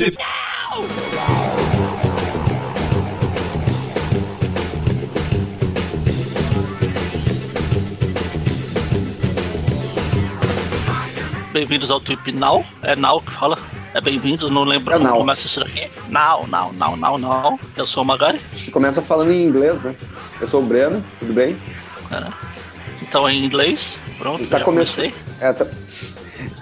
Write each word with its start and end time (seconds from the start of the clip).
morte! 0.00 1.20
Bem-vindos 11.52 11.90
ao 11.90 12.00
Trip 12.00 12.32
Now. 12.32 12.64
É 12.82 12.94
Now 12.94 13.20
que 13.20 13.32
fala. 13.32 13.58
É 13.92 14.00
bem-vindos, 14.00 14.50
não 14.50 14.62
lembro 14.62 14.94
É 14.94 14.96
como 14.96 15.08
now. 15.08 15.18
começa 15.18 15.46
isso 15.46 15.58
daqui. 15.60 15.90
Now, 16.08 16.46
now, 16.46 16.72
now, 16.72 16.96
now, 16.96 17.18
now. 17.18 17.60
Eu 17.76 17.86
sou 17.86 18.04
o 18.04 18.06
Magari. 18.06 18.40
A 18.52 18.56
gente 18.56 18.70
começa 18.70 19.02
falando 19.02 19.32
em 19.32 19.42
inglês, 19.42 19.80
né? 19.82 19.94
Eu 20.40 20.46
sou 20.46 20.62
o 20.62 20.64
Breno, 20.66 21.04
tudo 21.18 21.32
bem? 21.32 21.58
Então 23.02 23.28
é 23.28 23.32
em 23.32 23.44
inglês. 23.44 23.98
Pronto, 24.16 24.46
Tá 24.46 24.58
já 24.58 24.64
começando. 24.64 25.10
comecei. 25.10 25.14
É, 25.40 25.52
tá... 25.52 25.66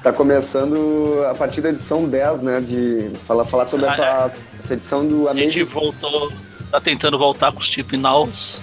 Tá 0.08 0.12
começando 0.14 1.22
a 1.30 1.34
partir 1.34 1.60
da 1.60 1.68
edição 1.68 2.08
10, 2.08 2.40
né? 2.40 2.60
De 2.62 3.10
falar, 3.26 3.44
falar 3.44 3.66
sobre 3.66 3.84
Ah, 3.84 3.92
essa, 3.92 4.32
essa 4.58 4.72
edição 4.72 5.06
do 5.06 5.28
A 5.28 5.34
gente 5.34 5.58
Amazing. 5.60 5.74
voltou, 5.74 6.32
tá 6.70 6.80
tentando 6.80 7.18
voltar 7.18 7.52
com 7.52 7.58
os 7.60 7.68
Trip 7.68 7.94
Nows. 7.94 8.58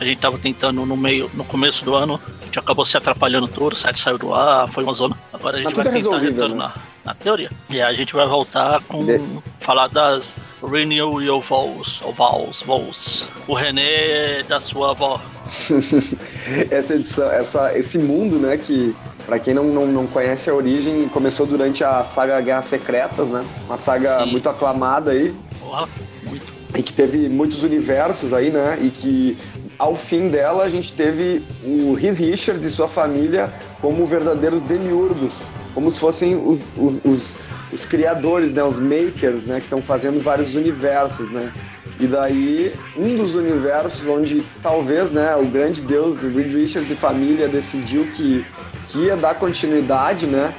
A 0.00 0.04
gente 0.04 0.18
tava 0.22 0.38
tentando 0.38 0.86
no 0.86 0.96
meio, 0.96 1.30
no 1.34 1.44
começo 1.44 1.84
do 1.84 1.94
ano. 1.94 2.18
A 2.40 2.44
gente 2.46 2.58
acabou 2.58 2.86
se 2.86 2.96
atrapalhando 2.96 3.46
tudo, 3.46 3.74
o 3.74 3.76
site 3.76 4.00
saiu 4.00 4.16
do 4.16 4.32
ar, 4.32 4.68
foi 4.68 4.84
uma 4.84 4.94
zona. 4.94 5.14
Agora 5.34 5.56
a 5.58 5.60
gente 5.60 5.74
Mas 5.76 5.76
vai 5.76 5.86
é 5.86 6.02
tentar 6.02 6.16
retornar 6.18 6.74
na 7.04 7.12
teoria. 7.14 7.50
E 7.68 7.78
a 7.82 7.92
gente 7.92 8.14
vai 8.14 8.26
voltar 8.26 8.80
com 8.88 9.04
De- 9.04 9.20
falar 9.60 9.88
das 9.88 10.34
Renewal 10.66 11.42
Vows, 11.42 12.00
ou 12.02 12.14
Vows, 12.14 12.62
Vows. 12.62 13.28
O 13.46 13.52
René 13.52 14.44
da 14.44 14.58
sua 14.58 14.92
avó. 14.92 15.20
essa 16.70 16.94
edição, 16.94 17.30
essa, 17.30 17.76
esse 17.78 17.98
mundo, 17.98 18.38
né? 18.38 18.56
Que, 18.56 18.96
pra 19.26 19.38
quem 19.38 19.52
não, 19.52 19.64
não, 19.64 19.86
não 19.86 20.06
conhece 20.06 20.48
a 20.48 20.54
origem, 20.54 21.08
começou 21.08 21.44
durante 21.44 21.82
a 21.82 22.04
saga 22.04 22.40
Guerras 22.40 22.66
Secretas, 22.66 23.28
né? 23.28 23.44
Uma 23.66 23.76
saga 23.76 24.22
Sim. 24.22 24.30
muito 24.30 24.48
aclamada 24.48 25.10
aí. 25.10 25.34
Porra, 25.60 25.88
muito. 26.24 26.46
e 26.74 26.82
que 26.82 26.92
teve 26.92 27.28
muitos 27.28 27.62
universos 27.64 28.32
aí, 28.32 28.50
né? 28.50 28.78
E 28.80 28.88
que 28.88 29.36
ao 29.78 29.96
fim 29.96 30.28
dela 30.28 30.64
a 30.64 30.70
gente 30.70 30.92
teve 30.92 31.42
o 31.64 31.94
Reed 31.94 32.16
Richards 32.16 32.64
e 32.64 32.70
sua 32.70 32.88
família 32.88 33.52
como 33.82 34.06
verdadeiros 34.06 34.62
demiurgos, 34.62 35.34
como 35.74 35.90
se 35.90 35.98
fossem 35.98 36.36
os, 36.36 36.64
os, 36.76 37.00
os, 37.04 37.38
os 37.72 37.84
criadores, 37.84 38.52
né? 38.52 38.62
Os 38.62 38.78
makers, 38.78 39.44
né? 39.44 39.56
Que 39.56 39.66
estão 39.66 39.82
fazendo 39.82 40.22
vários 40.22 40.54
universos, 40.54 41.30
né? 41.30 41.52
E 41.98 42.06
daí, 42.06 42.74
um 42.96 43.16
dos 43.16 43.34
universos 43.34 44.06
onde 44.06 44.42
talvez, 44.62 45.10
né, 45.10 45.34
o 45.34 45.46
grande 45.46 45.80
deus, 45.80 46.22
o 46.22 46.28
Reed 46.28 46.52
Richards 46.52 46.90
e 46.90 46.94
família 46.94 47.48
decidiu 47.48 48.06
que, 48.14 48.44
que 48.88 48.98
ia 48.98 49.16
dar 49.16 49.34
continuidade, 49.34 50.26
né? 50.26 50.52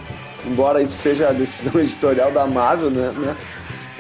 Embora 0.46 0.82
isso 0.82 0.94
seja 0.94 1.30
a 1.30 1.34
decisão 1.34 1.80
editorial 1.82 2.32
da 2.32 2.46
Marvel, 2.46 2.90
né? 2.90 3.12
né? 3.18 3.36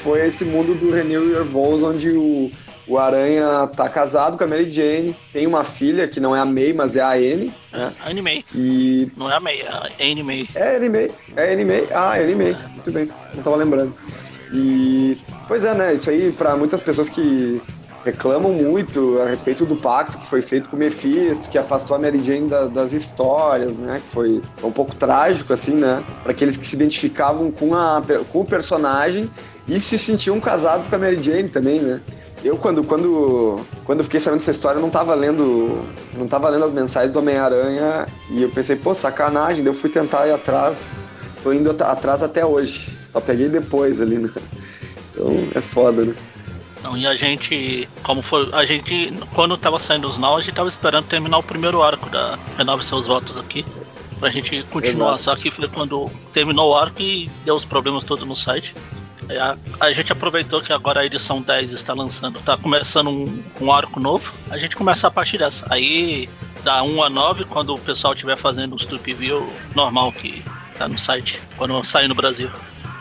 foi 0.08 0.26
esse 0.26 0.46
mundo 0.46 0.74
do 0.74 0.90
Renew 0.92 1.30
Your 1.30 1.44
Vows, 1.44 1.84
onde 1.84 2.12
o, 2.12 2.50
o 2.88 2.98
Aranha 2.98 3.68
tá 3.76 3.90
casado 3.90 4.38
com 4.38 4.44
a 4.46 4.48
Mary 4.48 4.72
Jane, 4.72 5.14
tem 5.34 5.46
uma 5.46 5.66
filha 5.66 6.08
que 6.08 6.20
não 6.20 6.34
é 6.36 6.40
a 6.40 6.46
May, 6.46 6.72
mas 6.72 6.96
é 6.96 7.02
a 7.02 7.12
Anne, 7.12 7.54
né? 7.74 7.94
Anime. 8.06 8.46
E 8.56 9.12
Não 9.18 9.30
é 9.30 9.36
a 9.36 9.40
meia, 9.40 9.92
é 10.00 10.12
anime. 10.12 10.48
é 10.56 10.76
Anime, 10.78 11.12
é 11.36 11.52
Anime, 11.52 11.84
ah, 11.94 12.18
é 12.18 12.24
Anime, 12.24 12.56
muito 12.74 12.92
bem, 12.92 13.10
não 13.36 13.44
tava 13.44 13.58
lembrando. 13.58 13.94
E, 14.54 15.18
pois 15.46 15.66
é, 15.66 15.74
né, 15.74 15.94
isso 15.94 16.10
aí 16.10 16.32
pra 16.32 16.56
muitas 16.56 16.80
pessoas 16.80 17.10
que 17.10 17.62
reclamam 18.08 18.54
muito 18.54 19.20
a 19.22 19.26
respeito 19.28 19.66
do 19.66 19.76
pacto 19.76 20.18
que 20.18 20.26
foi 20.28 20.42
feito 20.42 20.70
com 20.70 20.78
o 20.78 20.80
Mephisto, 20.80 21.50
que 21.50 21.58
afastou 21.58 21.96
a 21.96 22.00
Mary 22.00 22.24
Jane 22.24 22.48
da- 22.48 22.66
das 22.66 22.94
histórias, 22.94 23.74
né, 23.76 24.00
que 24.00 24.14
foi 24.14 24.42
um 24.64 24.72
pouco 24.72 24.96
trágico, 24.96 25.52
assim, 25.52 25.76
né, 25.76 26.02
para 26.24 26.32
aqueles 26.32 26.56
que 26.56 26.66
se 26.66 26.74
identificavam 26.76 27.52
com, 27.52 27.76
a, 27.76 28.02
com 28.32 28.40
o 28.40 28.46
personagem 28.46 29.30
e 29.68 29.82
se 29.82 29.98
sentiam 29.98 30.40
casados 30.40 30.88
com 30.88 30.96
a 30.96 31.00
Mary 31.00 31.22
Jane 31.22 31.50
também, 31.50 31.82
né. 31.82 32.00
Eu, 32.44 32.56
quando, 32.56 32.82
quando, 32.84 33.60
quando 33.84 34.04
fiquei 34.06 34.20
sabendo 34.22 34.40
dessa 34.40 34.52
história, 34.52 34.80
não 34.80 34.90
tava 34.90 35.14
lendo, 35.14 35.80
não 36.18 36.28
tava 36.28 36.48
lendo 36.48 36.64
as 36.64 36.72
mensagens 36.72 37.12
do 37.12 37.20
Homem-Aranha 37.20 38.08
e 38.32 38.42
eu 38.44 38.50
pensei, 38.50 38.78
pô, 38.78 38.96
sacanagem, 38.96 39.66
eu 39.66 39.74
fui 39.74 39.90
tentar 39.90 40.28
ir 40.28 40.32
atrás, 40.34 40.98
tô 41.44 41.52
indo 41.52 41.72
at- 41.72 41.82
atrás 41.82 42.24
até 42.24 42.46
hoje. 42.46 42.90
Só 43.12 43.20
peguei 43.20 43.50
depois 43.50 44.00
ali, 44.00 44.20
né? 44.20 44.30
Então 45.12 45.28
é 45.56 45.60
foda, 45.60 46.06
né? 46.06 46.14
Então, 46.88 46.98
e 46.98 47.06
a 47.06 47.16
gente, 47.16 47.88
como 48.02 48.22
foi, 48.22 48.50
a 48.54 48.66
gente, 48.66 49.14
quando 49.36 49.58
tava 49.58 49.78
saindo 49.78 50.08
os 50.08 50.18
nós, 50.18 50.40
a 50.40 50.42
gente 50.42 50.56
tava 50.56 50.70
esperando 50.70 51.06
terminar 51.06 51.38
o 51.38 51.44
primeiro 51.44 51.84
arco 51.84 52.10
da 52.10 52.40
Renove 52.58 52.86
Seus 52.86 53.06
Votos 53.06 53.38
aqui, 53.38 53.66
pra 54.22 54.30
gente 54.30 54.64
continuar. 54.72 55.16
Exato. 55.16 55.24
Só 55.24 55.36
que 55.36 55.52
foi 55.52 55.68
quando 55.68 56.10
terminou 56.32 56.72
o 56.72 56.78
arco 56.78 57.02
e 57.02 57.30
deu 57.44 57.56
os 57.56 57.66
problemas 57.66 58.06
todos 58.06 58.26
no 58.26 58.38
site. 58.38 58.74
Aí 59.28 59.38
A, 59.38 59.58
a 59.82 59.92
gente 59.92 60.14
aproveitou 60.14 60.62
que 60.62 60.72
agora 60.72 61.02
a 61.02 61.06
edição 61.06 61.42
10 61.42 61.74
está 61.74 61.94
lançando, 61.94 62.40
tá 62.40 62.56
começando 62.56 63.10
um, 63.10 63.44
um 63.60 63.70
arco 63.70 64.00
novo, 64.00 64.32
a 64.50 64.58
gente 64.58 64.74
começa 64.74 65.08
a 65.08 65.12
partir 65.12 65.40
dessa. 65.40 65.66
Aí, 65.70 66.30
da 66.64 66.84
1 66.84 67.04
a 67.04 67.10
9, 67.10 67.44
quando 67.44 67.74
o 67.74 67.80
pessoal 67.80 68.14
estiver 68.14 68.38
fazendo 68.38 68.76
os 68.76 68.86
trip 68.86 69.14
view 69.14 69.52
normal 69.76 70.10
que 70.14 70.42
tá 70.78 70.88
no 70.88 70.98
site, 70.98 71.42
quando 71.58 71.84
sair 71.84 72.08
no 72.08 72.16
Brasil. 72.16 72.50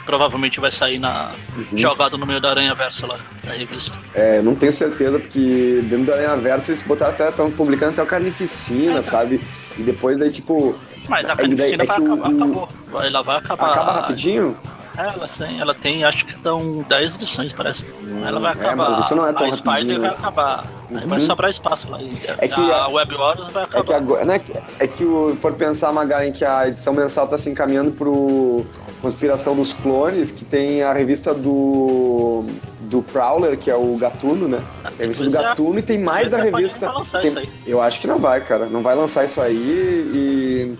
Provavelmente 0.07 0.61
vai 0.61 0.71
sair 0.71 0.99
na 0.99 1.33
jogado 1.75 2.17
no 2.17 2.25
meio 2.25 2.41
da 2.41 2.51
Aranha 2.51 2.75
Verso 2.75 3.07
lá, 3.07 3.19
da 3.45 3.53
revista. 3.53 3.93
É, 4.15 4.41
não 4.41 4.55
tenho 4.55 4.73
certeza, 4.73 5.19
porque 5.19 5.81
dentro 5.85 6.07
da 6.07 6.15
Aranha 6.15 6.37
Versa 6.37 6.71
eles 6.71 6.81
botaram 6.83 7.13
até, 7.13 7.29
estão 7.29 7.51
publicando 7.51 7.93
até 7.93 8.03
o 8.03 8.07
Carnificina, 8.07 9.03
sabe? 9.03 9.41
E 9.77 9.83
depois 9.83 10.19
daí, 10.19 10.31
tipo, 10.31 10.79
Mas 11.09 11.29
a 11.29 11.33
É 11.33 11.37
Carnificina 11.37 11.83
é 11.83 11.87
vai 11.87 11.97
acabar, 11.97 12.31
o- 12.31 12.37
acabou. 12.37 12.69
Ela 13.05 13.23
vai 13.23 13.37
acabar. 13.37 13.71
acaba 13.73 13.93
rapidinho. 13.93 14.57
Ela 14.97 15.29
tem, 15.29 15.61
ela 15.61 15.75
tem, 15.75 16.05
acho 16.05 16.25
que 16.25 16.39
são 16.41 16.85
10 16.89 17.15
edições, 17.17 17.53
parece. 17.53 17.85
Ela 18.25 18.41
vai 18.41 18.53
é, 18.53 18.55
acabar. 18.55 18.91
mas 18.91 19.05
isso 19.05 19.15
não 19.15 19.27
é 19.27 19.33
tão 19.33 19.47
a 19.47 19.53
Spider 19.53 19.71
rapidinho, 19.73 20.01
vai 20.01 20.11
né? 20.11 20.17
acabar. 20.19 20.65
Aí 20.95 21.07
vai 21.07 21.19
Uhum. 21.21 21.27
sobrar 21.27 21.51
espaço 21.51 21.91
lá. 21.91 21.99
É 22.39 22.49
que 22.49 22.61
a 22.61 22.85
a- 22.85 22.89
Web 22.89 23.15
Wars 23.15 23.39
vai 23.53 23.65
É 23.65 23.67
que 23.67 23.77
acabar. 23.77 23.97
agora, 23.97 24.25
né, 24.25 24.41
é 24.79 24.87
que 24.87 25.05
o, 25.05 25.37
for 25.41 25.53
pensar, 25.55 25.93
Magaren, 25.93 26.33
que 26.33 26.45
a 26.45 26.69
edição 26.69 26.95
mensal 26.95 27.27
tá 27.27 27.37
se 27.37 27.51
encaminhando 27.51 27.91
pro 27.93 28.65
Conspiração 29.03 29.55
dos 29.57 29.73
Clones, 29.75 30.31
que 30.31 30.45
tem 30.45 30.83
a 30.83 30.93
revista 30.93 31.35
do 31.35 32.45
do 32.89 33.03
Prowler, 33.03 33.59
que 33.59 33.69
é 33.69 33.75
o 33.75 33.97
Gatuno, 33.97 34.47
né? 34.47 34.61
A 34.85 34.91
revista 34.97 35.25
do 35.25 35.37
é. 35.37 35.43
Gatuno 35.43 35.79
e 35.81 35.83
tem 35.83 35.99
mais 35.99 36.33
a 36.33 36.39
revista. 36.41 36.89
tem-. 37.21 37.49
Eu 37.67 37.83
acho 37.83 38.01
que 38.01 38.07
não 38.07 38.17
vai, 38.17 38.41
cara. 38.41 38.67
Não 38.67 38.81
vai 38.81 38.95
lançar 38.95 39.25
isso 39.25 39.41
aí 39.41 39.57
e 39.57 40.77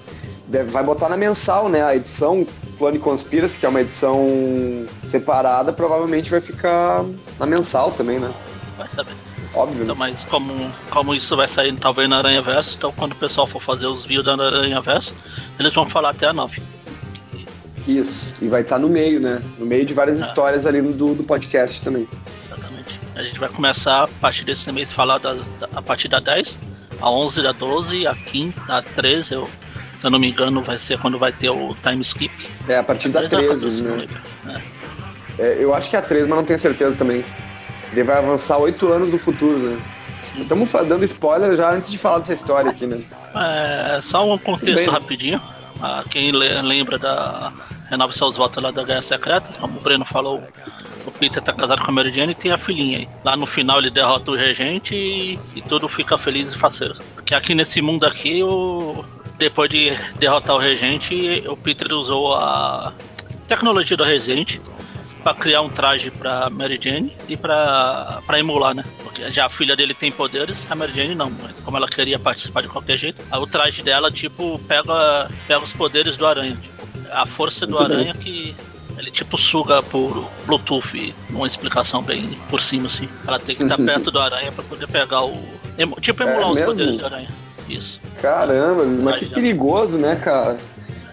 deve- 0.49 0.71
vai 0.71 0.83
botar 0.83 1.09
na 1.09 1.17
mensal, 1.17 1.69
né? 1.69 1.83
A 1.83 1.95
edição 1.97 2.47
Clone 2.79 2.99
Conspiracy, 2.99 3.59
que 3.59 3.67
é 3.67 3.69
uma 3.69 3.81
edição 3.81 4.27
separada, 5.09 5.73
provavelmente 5.73 6.31
vai 6.31 6.41
ficar 6.41 7.05
na 7.39 7.47
mensal 7.47 7.91
também, 7.93 8.19
né? 8.19 8.31
Vai 8.77 8.89
saber. 8.89 9.13
Óbvio. 9.55 9.85
Então, 9.85 9.95
né? 9.95 9.99
mas 9.99 10.25
como, 10.25 10.71
como 10.91 11.15
isso 11.15 11.35
vai 11.35 11.49
sair 11.49 11.73
talvez 11.77 12.09
na 12.11 12.19
Aranha 12.19 12.43
Verso, 12.43 12.75
então 12.77 12.93
quando 12.93 13.13
o 13.13 13.17
pessoal 13.17 13.47
for 13.47 13.63
fazer 13.63 13.87
os 13.87 14.05
views 14.05 14.25
da 14.25 14.33
Aranha 14.35 14.81
Verso, 14.83 15.15
eles 15.59 15.73
vão 15.73 15.87
falar 15.87 16.11
até 16.11 16.27
a 16.27 16.33
9. 16.33 16.61
Isso. 17.87 18.27
E 18.43 18.49
vai 18.49 18.63
estar 18.63 18.79
no 18.79 18.89
meio, 18.89 19.21
né? 19.21 19.41
No 19.59 19.65
meio 19.65 19.85
de 19.85 19.95
várias 19.95 20.21
Ah. 20.21 20.27
histórias 20.27 20.67
ali 20.67 20.83
do, 20.83 21.15
do 21.15 21.23
podcast 21.23 21.81
também. 21.83 22.07
Exatamente. 22.47 23.01
A 23.15 23.23
gente 23.23 23.39
vai 23.39 23.49
começar 23.49 24.03
a 24.05 24.09
partir 24.09 24.45
desse 24.45 24.71
mês 24.73 24.91
falar 24.91 25.19
das, 25.19 25.47
da- 25.61 25.69
a 25.75 25.81
partir 25.81 26.09
da 26.09 26.19
10, 26.19 26.59
a 27.01 27.09
11, 27.11 27.41
da 27.43 27.53
12, 27.53 28.07
a 28.07 28.15
15, 28.15 28.55
a 28.69 28.83
13, 28.83 29.35
eu, 29.35 29.49
se 29.99 30.07
eu 30.07 30.11
não 30.11 30.19
me 30.19 30.29
engano, 30.31 30.63
vai 30.63 30.79
ser 30.79 30.99
quando 30.99 31.19
vai 31.19 31.33
ter 31.33 31.51
o 31.51 31.75
time 31.83 32.01
skip. 32.03 32.33
É, 32.69 32.79
a 32.79 32.83
partir 32.83 33.09
da 33.09 33.21
13 33.29 33.35
é 33.35 33.39
a 33.39 33.41
13, 33.41 33.61
14, 33.61 33.83
não 33.83 33.91
né? 33.91 33.97
lembro. 34.47 34.63
É. 35.39 35.57
Eu 35.63 35.75
acho 35.75 35.91
que 35.91 35.97
é 35.97 35.99
a 35.99 36.03
13, 36.03 36.29
mas 36.29 36.39
não 36.39 36.45
tenho 36.45 36.59
certeza 36.59 36.95
também. 36.97 37.25
Ele 37.93 38.03
vai 38.05 38.19
avançar 38.19 38.57
oito 38.59 38.91
anos 38.93 39.11
do 39.11 39.19
futuro, 39.19 39.59
né? 39.59 39.79
Estamos 40.39 40.71
dando 40.73 41.05
spoiler 41.05 41.55
já 41.57 41.71
antes 41.73 41.91
de 41.91 41.99
falar 41.99 42.19
dessa 42.19 42.33
história 42.33 42.71
aqui, 42.71 42.87
né? 42.87 43.01
É, 43.35 44.01
só 44.03 44.31
um 44.31 44.37
contexto 44.39 44.77
Bem. 44.77 44.89
rapidinho. 44.89 45.41
Ah, 45.81 46.03
quem 46.11 46.33
le- 46.33 46.63
lembra 46.63 46.99
da 46.99 47.53
Renove 47.89 48.15
Seus 48.15 48.37
Votos 48.37 48.63
lá 48.63 48.71
da 48.71 48.83
Guerra 48.83 49.03
Secreta, 49.03 49.49
como 49.61 49.79
o 49.79 49.81
Breno 49.81 50.05
falou, 50.05 50.43
o 51.07 51.11
Peter 51.11 51.43
tá 51.43 51.53
casado 51.53 51.83
com 51.83 51.91
a 51.91 51.95
Mary 51.95 52.13
Jane 52.13 52.33
e 52.33 52.35
tem 52.35 52.51
a 52.51 52.59
filhinha 52.59 52.99
aí. 52.99 53.09
Lá 53.25 53.37
no 53.37 53.47
final 53.47 53.79
ele 53.79 53.91
derrota 53.91 54.31
o 54.31 54.35
regente 54.37 54.95
e, 54.95 55.39
e 55.55 55.63
tudo 55.63 55.89
fica 55.89 56.17
feliz 56.19 56.53
e 56.53 56.59
faceiro. 56.59 56.95
Porque 57.15 57.35
aqui 57.35 57.55
nesse 57.55 57.81
mundo 57.81 58.05
aqui, 58.05 58.43
o, 58.43 59.05
depois 59.39 59.69
de 59.71 59.91
derrotar 60.19 60.57
o 60.57 60.59
regente, 60.59 61.43
o 61.49 61.57
Peter 61.57 61.93
usou 61.93 62.35
a 62.35 62.93
tecnologia 63.49 63.97
do 63.97 64.05
regente 64.05 64.61
para 65.23 65.35
criar 65.35 65.61
um 65.61 65.69
traje 65.69 66.11
pra 66.11 66.49
Mary 66.51 66.79
Jane 66.81 67.13
e 67.29 67.37
pra 67.37 68.21
emular, 68.39 68.75
né? 68.75 68.85
Porque 69.03 69.29
já 69.31 69.47
a 69.47 69.49
filha 69.49 69.75
dele 69.75 69.93
tem 69.95 70.11
poderes, 70.13 70.67
a 70.71 70.75
Mary 70.75 70.93
Jane 70.95 71.15
não. 71.15 71.31
Mas 71.43 71.53
como 71.65 71.77
ela 71.77 71.87
queria 71.89 72.19
participar 72.19 72.63
de 72.63 72.69
qualquer 72.69 72.97
jeito, 72.97 73.21
aí 73.31 73.41
o 73.41 73.47
traje 73.47 73.83
dela, 73.83 74.11
tipo, 74.11 74.59
pega, 74.69 75.29
pega 75.49 75.65
os 75.65 75.73
poderes 75.73 76.17
do 76.17 76.27
aranha. 76.27 76.57
Tipo, 76.57 76.77
a 77.13 77.27
força 77.27 77.67
do 77.67 77.75
Muito 77.75 77.89
bem. 77.89 77.97
aranha 77.99 78.15
que 78.15 78.55
ele, 78.97 79.11
tipo, 79.11 79.37
suga 79.37 79.83
por 79.83 80.31
Bluetooth, 80.47 81.15
uma 81.31 81.47
explicação 81.47 82.03
bem 82.03 82.39
por 82.49 82.61
cima, 82.61 82.87
assim. 82.87 83.09
Ela 83.27 83.39
tem 83.39 83.55
que 83.57 83.63
estar 83.65 83.77
perto 83.83 84.11
do 84.11 84.21
aranha 84.21 84.51
pra 84.53 84.65
poder 84.65 84.87
pegar 84.89 85.23
o. 85.25 85.37
Tipo, 86.01 86.23
emular 86.23 86.43
É 86.43 86.47
os 86.47 86.55
mesmo? 86.55 86.67
poderes 86.67 86.97
do 86.97 87.05
aranha. 87.05 87.29
Isso. 87.69 88.01
Caramba, 88.23 88.85
mas 89.03 89.19
que 89.21 89.27
perigoso, 89.27 89.99
né, 89.99 90.17
cara? 90.17 90.57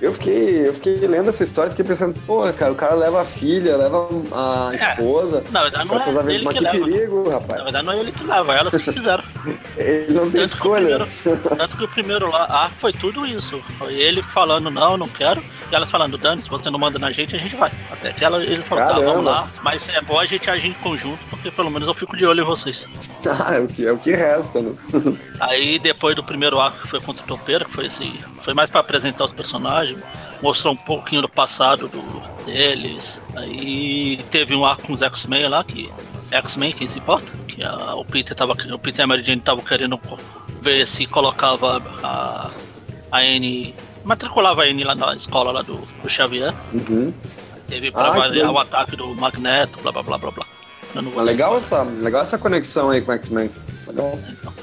Eu 0.01 0.11
fiquei, 0.11 0.67
eu 0.67 0.73
fiquei 0.73 0.95
lendo 1.07 1.29
essa 1.29 1.45
história, 1.45 1.69
fiquei 1.71 1.85
pensando, 1.85 2.13
pô, 2.27 2.41
cara, 2.51 2.73
o 2.73 2.75
cara 2.75 2.94
leva 2.94 3.21
a 3.21 3.25
filha, 3.25 3.77
leva 3.77 4.09
a 4.33 4.71
É, 4.73 4.89
esposa. 4.91 5.41
Na 5.50 5.61
verdade, 5.61 5.88
não 5.88 5.95
é 6.29 6.33
ele 6.35 6.45
que 6.45 6.53
que 6.55 6.59
leva. 6.59 6.77
né? 6.77 6.85
perigo, 6.85 7.23
Na 7.29 7.33
rapaz. 7.35 7.63
verdade, 7.63 7.85
não 7.85 7.94
é 7.94 8.00
ele 8.01 8.11
que 8.11 8.23
leva, 8.25 8.53
elas 8.53 8.73
que 8.75 8.91
fizeram. 8.91 9.23
Ele 9.77 10.13
não 10.13 10.23
tem 10.23 10.31
Tanto 10.31 10.31
que, 10.31 10.44
escolha. 10.44 11.07
primeiro, 11.23 11.55
tanto 11.57 11.77
que 11.77 11.83
o 11.83 11.88
primeiro 11.88 12.29
lá, 12.29 12.45
ah, 12.50 12.69
foi 12.77 12.91
tudo 12.91 13.25
isso. 13.25 13.59
Foi 13.79 13.94
ele 13.94 14.21
falando, 14.21 14.69
não, 14.69 14.97
não 14.97 15.07
quero. 15.07 15.41
E 15.74 15.75
elas 15.75 15.90
falando, 15.90 16.20
Dani, 16.20 16.40
se 16.40 16.48
você 16.52 16.70
não 16.70 16.78
manda 16.78 17.00
na 17.00 17.12
gente, 17.12 17.36
a 17.36 17.40
gente 17.40 17.56
vai. 17.56 17.72
Até 17.92 18.14
que 18.14 18.24
ela, 18.24 18.44
ele 18.44 18.62
falou, 18.62 18.84
tá, 18.84 18.92
Caramba. 18.92 19.12
vamos 19.12 19.25
lá. 19.25 19.50
Mas 19.64 19.90
é 19.90 20.00
bom 20.02 20.20
a 20.20 20.25
gente 20.28 20.48
agir 20.48 20.68
em 20.68 20.74
conjunto, 20.74 21.18
porque 21.31 21.50
pelo 21.50 21.72
menos 21.72 21.88
eu 21.88 21.96
fico 21.96 22.16
de 22.16 22.28
olho 22.28 22.42
em 22.44 22.46
vocês. 22.46 22.88
Ah, 23.25 23.56
é 23.58 23.60
o 23.60 23.66
que, 23.68 23.88
é 23.88 23.92
o 23.92 23.98
que 23.98 24.12
resta, 24.12 24.62
né? 24.62 24.72
Aí 25.42 25.80
depois 25.80 26.16
do 26.16 26.24
primeiro 26.24 26.60
arco 26.60 26.80
que 26.80 26.88
foi 26.88 27.02
contra 27.02 27.24
o 27.24 27.25
Topeira, 27.25 27.66
que 27.66 27.72
foi 27.72 27.88
esse. 27.88 28.04
Foi 28.42 28.54
mais 28.54 28.70
pra 28.70 28.81
apresentar 28.81 29.24
os 29.25 29.31
personagens, 29.31 29.98
mostrou 30.44 30.74
um 30.74 30.78
pouquinho 30.78 31.24
do 31.24 31.30
passado 31.30 31.88
do, 31.88 32.46
deles. 32.46 33.20
Aí 33.36 34.24
teve 34.30 34.54
um 34.56 34.64
arco 34.64 34.84
com 34.84 34.94
os 34.94 35.02
X-Men 35.02 35.48
lá, 35.48 35.64
que. 35.64 35.92
X-Men, 36.30 36.72
quem 36.74 36.88
se 36.88 37.00
importa? 37.00 37.31
Que 37.48 37.64
a- 37.64 37.96
o 37.96 38.06
Peter 38.06 38.36
tava. 38.36 38.54
O 38.54 38.78
Peter 38.78 39.00
e 39.00 39.04
a 39.06 39.08
Mary 39.08 39.24
Jane 39.24 39.40
estavam 39.40 39.64
querendo 39.64 40.00
ver 40.62 40.86
se 40.86 41.08
colocava 41.08 41.81
a, 42.04 42.52
a 43.12 43.18
Anne. 43.22 43.74
Matriculava 44.03 44.63
Anne 44.63 44.83
lá 44.83 44.95
na 44.95 45.15
escola 45.15 45.51
lá 45.51 45.61
do, 45.61 45.75
do 46.01 46.09
Xavier. 46.09 46.53
Uhum. 46.73 47.13
Teve 47.67 47.91
pra 47.91 48.07
Ah, 48.13 48.25
legal. 48.27 48.53
o 48.53 48.59
ataque 48.59 48.95
do 48.95 49.07
Magneto, 49.15 49.79
blá 49.81 49.91
blá 49.91 50.03
blá 50.03 50.17
blá 50.17 50.31
blá. 50.31 50.45
Mas 50.94 51.03
ler 51.15 51.23
legal 51.23 51.57
essa, 51.57 51.81
legal 51.83 52.21
essa 52.21 52.38
conexão 52.38 52.89
aí 52.91 53.01
com 53.01 53.11
o 53.11 53.15
X-Men. 53.15 53.50
Legal. 53.88 54.19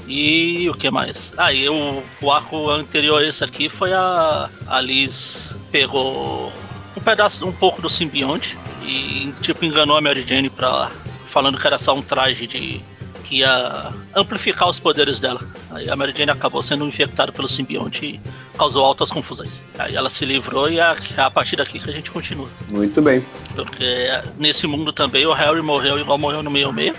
E 0.07 0.69
o 0.69 0.73
que 0.73 0.89
mais? 0.89 1.33
Aí 1.37 1.67
o, 1.67 2.01
o 2.21 2.31
arco 2.31 2.69
anterior 2.69 3.21
a 3.21 3.25
esse 3.25 3.43
aqui 3.43 3.67
foi 3.67 3.91
a, 3.91 4.49
a 4.67 4.79
Liz 4.81 5.51
pegou 5.71 6.51
um 6.95 7.01
pedaço, 7.01 7.45
um 7.45 7.51
pouco 7.51 7.81
do 7.81 7.89
simbionte 7.89 8.57
e 8.83 9.33
tipo 9.41 9.65
enganou 9.65 9.97
a 9.97 10.01
Mary 10.01 10.25
Jane 10.27 10.49
pra, 10.49 10.89
falando 11.29 11.57
que 11.57 11.65
era 11.67 11.77
só 11.77 11.93
um 11.93 12.01
traje 12.01 12.47
de 12.47 12.81
que 13.25 13.37
ia 13.39 13.91
amplificar 14.15 14.69
os 14.69 14.79
poderes 14.79 15.19
dela. 15.19 15.41
Aí 15.71 15.89
a 15.89 15.95
Mary 15.95 16.13
Jane 16.15 16.31
acabou 16.31 16.61
sendo 16.61 16.85
infectada 16.85 17.31
pelo 17.31 17.47
simbionte 17.47 18.05
e 18.05 18.21
causou 18.61 18.85
altas 18.85 19.09
confusões. 19.09 19.63
Aí 19.79 19.95
ela 19.95 20.07
se 20.07 20.23
livrou 20.23 20.69
e 20.69 20.77
é 20.77 20.83
a, 21.17 21.31
partir 21.31 21.55
daqui 21.55 21.79
que 21.79 21.89
a 21.89 21.93
gente 21.93 22.11
continua. 22.11 22.47
Muito 22.69 23.01
bem. 23.01 23.25
Porque 23.55 24.07
nesse 24.37 24.67
mundo 24.67 24.93
também 24.93 25.25
o 25.25 25.33
Harry 25.33 25.63
morreu 25.63 25.97
igual 25.97 26.15
morreu 26.19 26.43
no 26.43 26.51
meio 26.51 26.71
meio. 26.71 26.95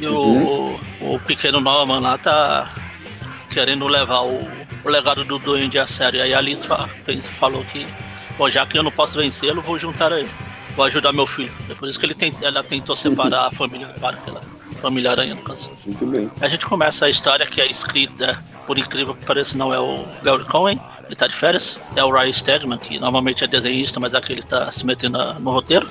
E 0.00 0.08
o, 0.08 0.76
o 1.00 1.20
pequeno 1.24 1.60
Norman 1.60 2.00
lá 2.00 2.18
tá 2.18 2.74
querendo 3.48 3.86
levar 3.86 4.22
o, 4.22 4.44
o 4.84 4.88
legado 4.88 5.24
do 5.24 5.38
Duende 5.38 5.78
a 5.78 5.86
sério. 5.86 6.20
Aí 6.20 6.34
a 6.34 6.40
fez- 7.04 7.24
falou 7.38 7.64
que, 7.66 7.86
bom, 8.36 8.50
já 8.50 8.66
que 8.66 8.76
eu 8.76 8.82
não 8.82 8.90
posso 8.90 9.16
vencê-lo, 9.16 9.62
vou 9.62 9.78
juntar 9.78 10.12
a 10.12 10.18
ele. 10.18 10.30
Vou 10.74 10.84
ajudar 10.84 11.12
meu 11.12 11.28
filho. 11.28 11.52
É 11.70 11.74
por 11.74 11.88
isso 11.88 11.96
que 11.96 12.06
ele 12.06 12.14
tem, 12.14 12.34
ela 12.42 12.64
tentou 12.64 12.96
separar 12.96 13.46
a 13.46 13.50
família 13.52 13.86
Parker, 14.00 14.34
lá. 14.34 14.40
Família 14.82 15.12
Aranha, 15.12 15.36
no 15.36 15.42
caso. 15.42 15.70
Muito 15.86 16.04
bem. 16.06 16.28
A 16.40 16.48
gente 16.48 16.66
começa 16.66 17.06
a 17.06 17.08
história 17.08 17.46
que 17.46 17.60
é 17.60 17.70
escrita, 17.70 18.42
por 18.66 18.76
incrível 18.76 19.14
que 19.14 19.24
pareça, 19.24 19.56
não 19.56 19.72
é 19.72 19.78
o 19.78 20.04
Gary 20.22 20.44
Cohen, 20.44 20.78
ele 21.06 21.16
tá 21.16 21.26
de 21.26 21.34
férias. 21.34 21.78
É 21.96 22.04
o 22.04 22.10
Ryan 22.10 22.32
Stegman, 22.32 22.78
que 22.78 22.98
normalmente 22.98 23.44
é 23.44 23.46
desenhista, 23.46 24.00
mas 24.00 24.14
aqui 24.14 24.32
ele 24.32 24.42
tá 24.42 24.70
se 24.72 24.84
metendo 24.84 25.18
no 25.40 25.50
roteiro. 25.50 25.88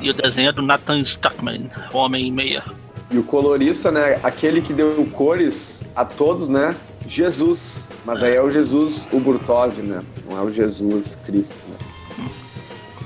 E 0.00 0.10
o 0.10 0.14
desenho 0.14 0.48
é 0.48 0.52
do 0.52 0.62
Nathan 0.62 1.02
Stuckman, 1.04 1.70
Homem 1.92 2.26
e 2.26 2.30
Meia. 2.30 2.62
E 3.10 3.18
o 3.18 3.22
colorista, 3.22 3.90
né? 3.90 4.18
Aquele 4.22 4.60
que 4.60 4.72
deu 4.72 5.08
cores 5.12 5.80
a 5.94 6.04
todos, 6.04 6.48
né? 6.48 6.74
Jesus. 7.06 7.88
Mas 8.04 8.22
aí 8.22 8.34
é 8.34 8.42
o 8.42 8.50
Jesus 8.50 9.04
o 9.12 9.20
Burtov, 9.20 9.76
né? 9.82 10.02
Não 10.28 10.38
é 10.38 10.42
o 10.42 10.52
Jesus 10.52 11.18
Cristo, 11.24 11.56
né? 11.68 11.76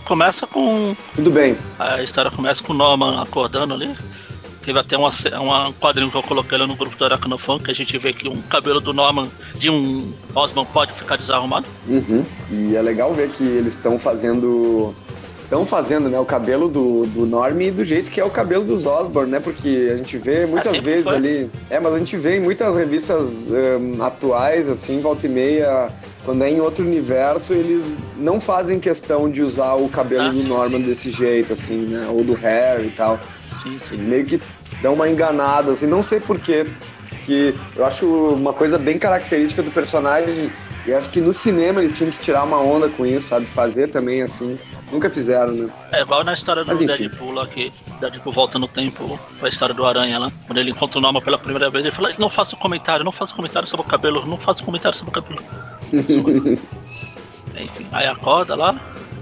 Começa 0.05 0.47
com. 0.47 0.97
Tudo 1.15 1.31
bem. 1.31 1.57
A 1.79 2.03
história 2.03 2.31
começa 2.31 2.65
com 2.65 2.73
o 2.73 2.77
Norman 2.77 3.21
acordando 3.21 3.75
ali. 3.75 3.95
Teve 4.69 4.81
até 4.81 4.99
uma, 4.99 5.09
uma- 5.41 5.69
um 5.69 5.73
quadrinho 5.73 6.11
que 6.11 6.17
eu 6.19 6.23
coloquei 6.23 6.59
lá 6.59 6.67
no 6.67 6.77
grupo 6.77 6.95
do 6.95 7.03
Aracnofan, 7.03 7.59
que 7.59 7.71
a 7.71 7.75
gente 7.75 7.97
vê 7.97 8.13
que 8.13 8.29
um 8.29 8.37
cabelo 8.43 8.81
do 8.83 8.93
Norman 8.93 9.27
de 9.55 9.71
um 9.71 10.13
Osman 10.35 10.67
pode 10.67 10.93
ficar 10.93 11.17
desarrumado. 11.17 11.65
Uhum. 11.89 12.23
E 12.51 12.77
é 12.77 12.83
legal 12.83 13.15
ver 13.15 13.31
que 13.31 13.43
eles 13.43 13.75
estão 13.77 13.99
fazendo. 13.99 14.95
Estão 15.43 15.65
fazendo, 15.65 16.11
né? 16.11 16.21
O 16.21 16.27
cabelo 16.27 16.69
do, 16.69 17.07
do 17.07 17.25
Norm 17.25 17.57
do 17.75 17.83
jeito 17.83 18.11
que 18.11 18.21
é 18.21 18.25
o 18.27 18.29
cabelo 18.29 18.63
dos 18.63 18.85
Osborne, 18.85 19.31
né? 19.33 19.41
Porque 19.41 19.89
a 19.91 19.97
gente 19.97 20.19
vê 20.19 20.45
muitas 20.45 20.79
vezes 20.83 21.05
foi. 21.05 21.17
ali. 21.17 21.51
É, 21.71 21.81
mas 21.81 21.95
a 21.95 21.99
gente 21.99 22.19
vê 22.19 22.37
em 22.37 22.41
muitas 22.41 22.77
revistas 22.77 23.47
hum, 23.49 24.03
atuais, 24.05 24.69
assim, 24.69 25.01
volta 25.01 25.27
e 25.27 25.31
meia, 25.31 25.89
quando 26.27 26.43
é 26.45 26.51
em 26.51 26.61
outro 26.61 26.85
universo, 26.85 27.55
eles 27.55 27.83
não 28.19 28.39
fazem 28.39 28.79
questão 28.79 29.31
de 29.31 29.43
usar 29.43 29.73
o 29.77 29.89
cabelo 29.89 30.25
Ah, 30.25 30.29
do 30.29 30.37
sim, 30.43 30.47
Norman 30.47 30.81
sim. 30.81 30.85
desse 30.85 31.11
jeito, 31.11 31.55
assim, 31.55 31.87
né? 31.87 32.07
Ou 32.11 32.23
do 32.23 32.35
Harry 32.35 32.89
e 32.89 32.91
tal. 32.91 33.19
Sim, 33.63 33.79
sim. 33.89 33.95
Eles 33.95 34.07
meio 34.07 34.25
que 34.27 34.41
dão 34.83 34.95
uma 34.95 35.09
enganada, 35.09 35.73
assim, 35.73 35.87
não 35.87 36.03
sei 36.03 36.21
porquê. 36.21 36.67
Que 37.27 37.55
eu 37.77 37.85
acho 37.85 38.07
uma 38.07 38.53
coisa 38.53 38.79
bem 38.79 38.99
característica 38.99 39.63
do 39.63 39.71
personagem. 39.71 40.51
E 40.87 40.95
acho 40.95 41.11
que 41.11 41.21
no 41.21 41.33
cinema 41.33 41.81
eles 41.81 41.97
tinham 41.97 42.11
que 42.11 42.19
tirar 42.19 42.45
uma 42.45 42.59
onda 42.59 42.89
com 42.89 43.05
isso, 43.05 43.29
sabe? 43.29 43.45
Fazer 43.47 43.89
também 43.89 44.23
assim. 44.23 44.59
Nunca 44.91 45.11
fizeram, 45.11 45.53
né? 45.53 45.69
É 45.93 46.01
igual 46.01 46.25
na 46.25 46.33
história 46.33 46.65
do. 46.65 46.75
Deadpool 46.79 47.33
lá, 47.33 47.47
que 47.47 47.71
Deadpool 48.01 48.33
volta 48.33 48.59
no 48.59 48.67
tempo, 48.67 49.21
a 49.43 49.49
história 49.49 49.75
do 49.75 49.85
Aranha 49.85 50.19
lá. 50.19 50.33
Quando 50.47 50.59
ele 50.59 50.71
encontra 50.71 50.99
o 50.99 51.03
Norman 51.03 51.21
pela 51.21 51.37
primeira 51.37 51.69
vez, 51.69 51.85
ele 51.85 51.95
fala, 51.95 52.15
não 52.19 52.31
faça 52.31 52.57
comentário, 52.57 53.05
não 53.05 53.13
faça 53.13 53.35
comentário 53.35 53.69
sobre 53.69 53.85
o 53.85 53.89
cabelo, 53.89 54.25
não 54.25 54.39
faça 54.39 54.65
comentário 54.65 54.97
sobre 54.97 55.11
o 55.11 55.13
cabelo. 55.13 55.43
Enfim, 57.61 57.87
aí 57.93 58.07
acorda 58.07 58.55
lá, 58.55 58.75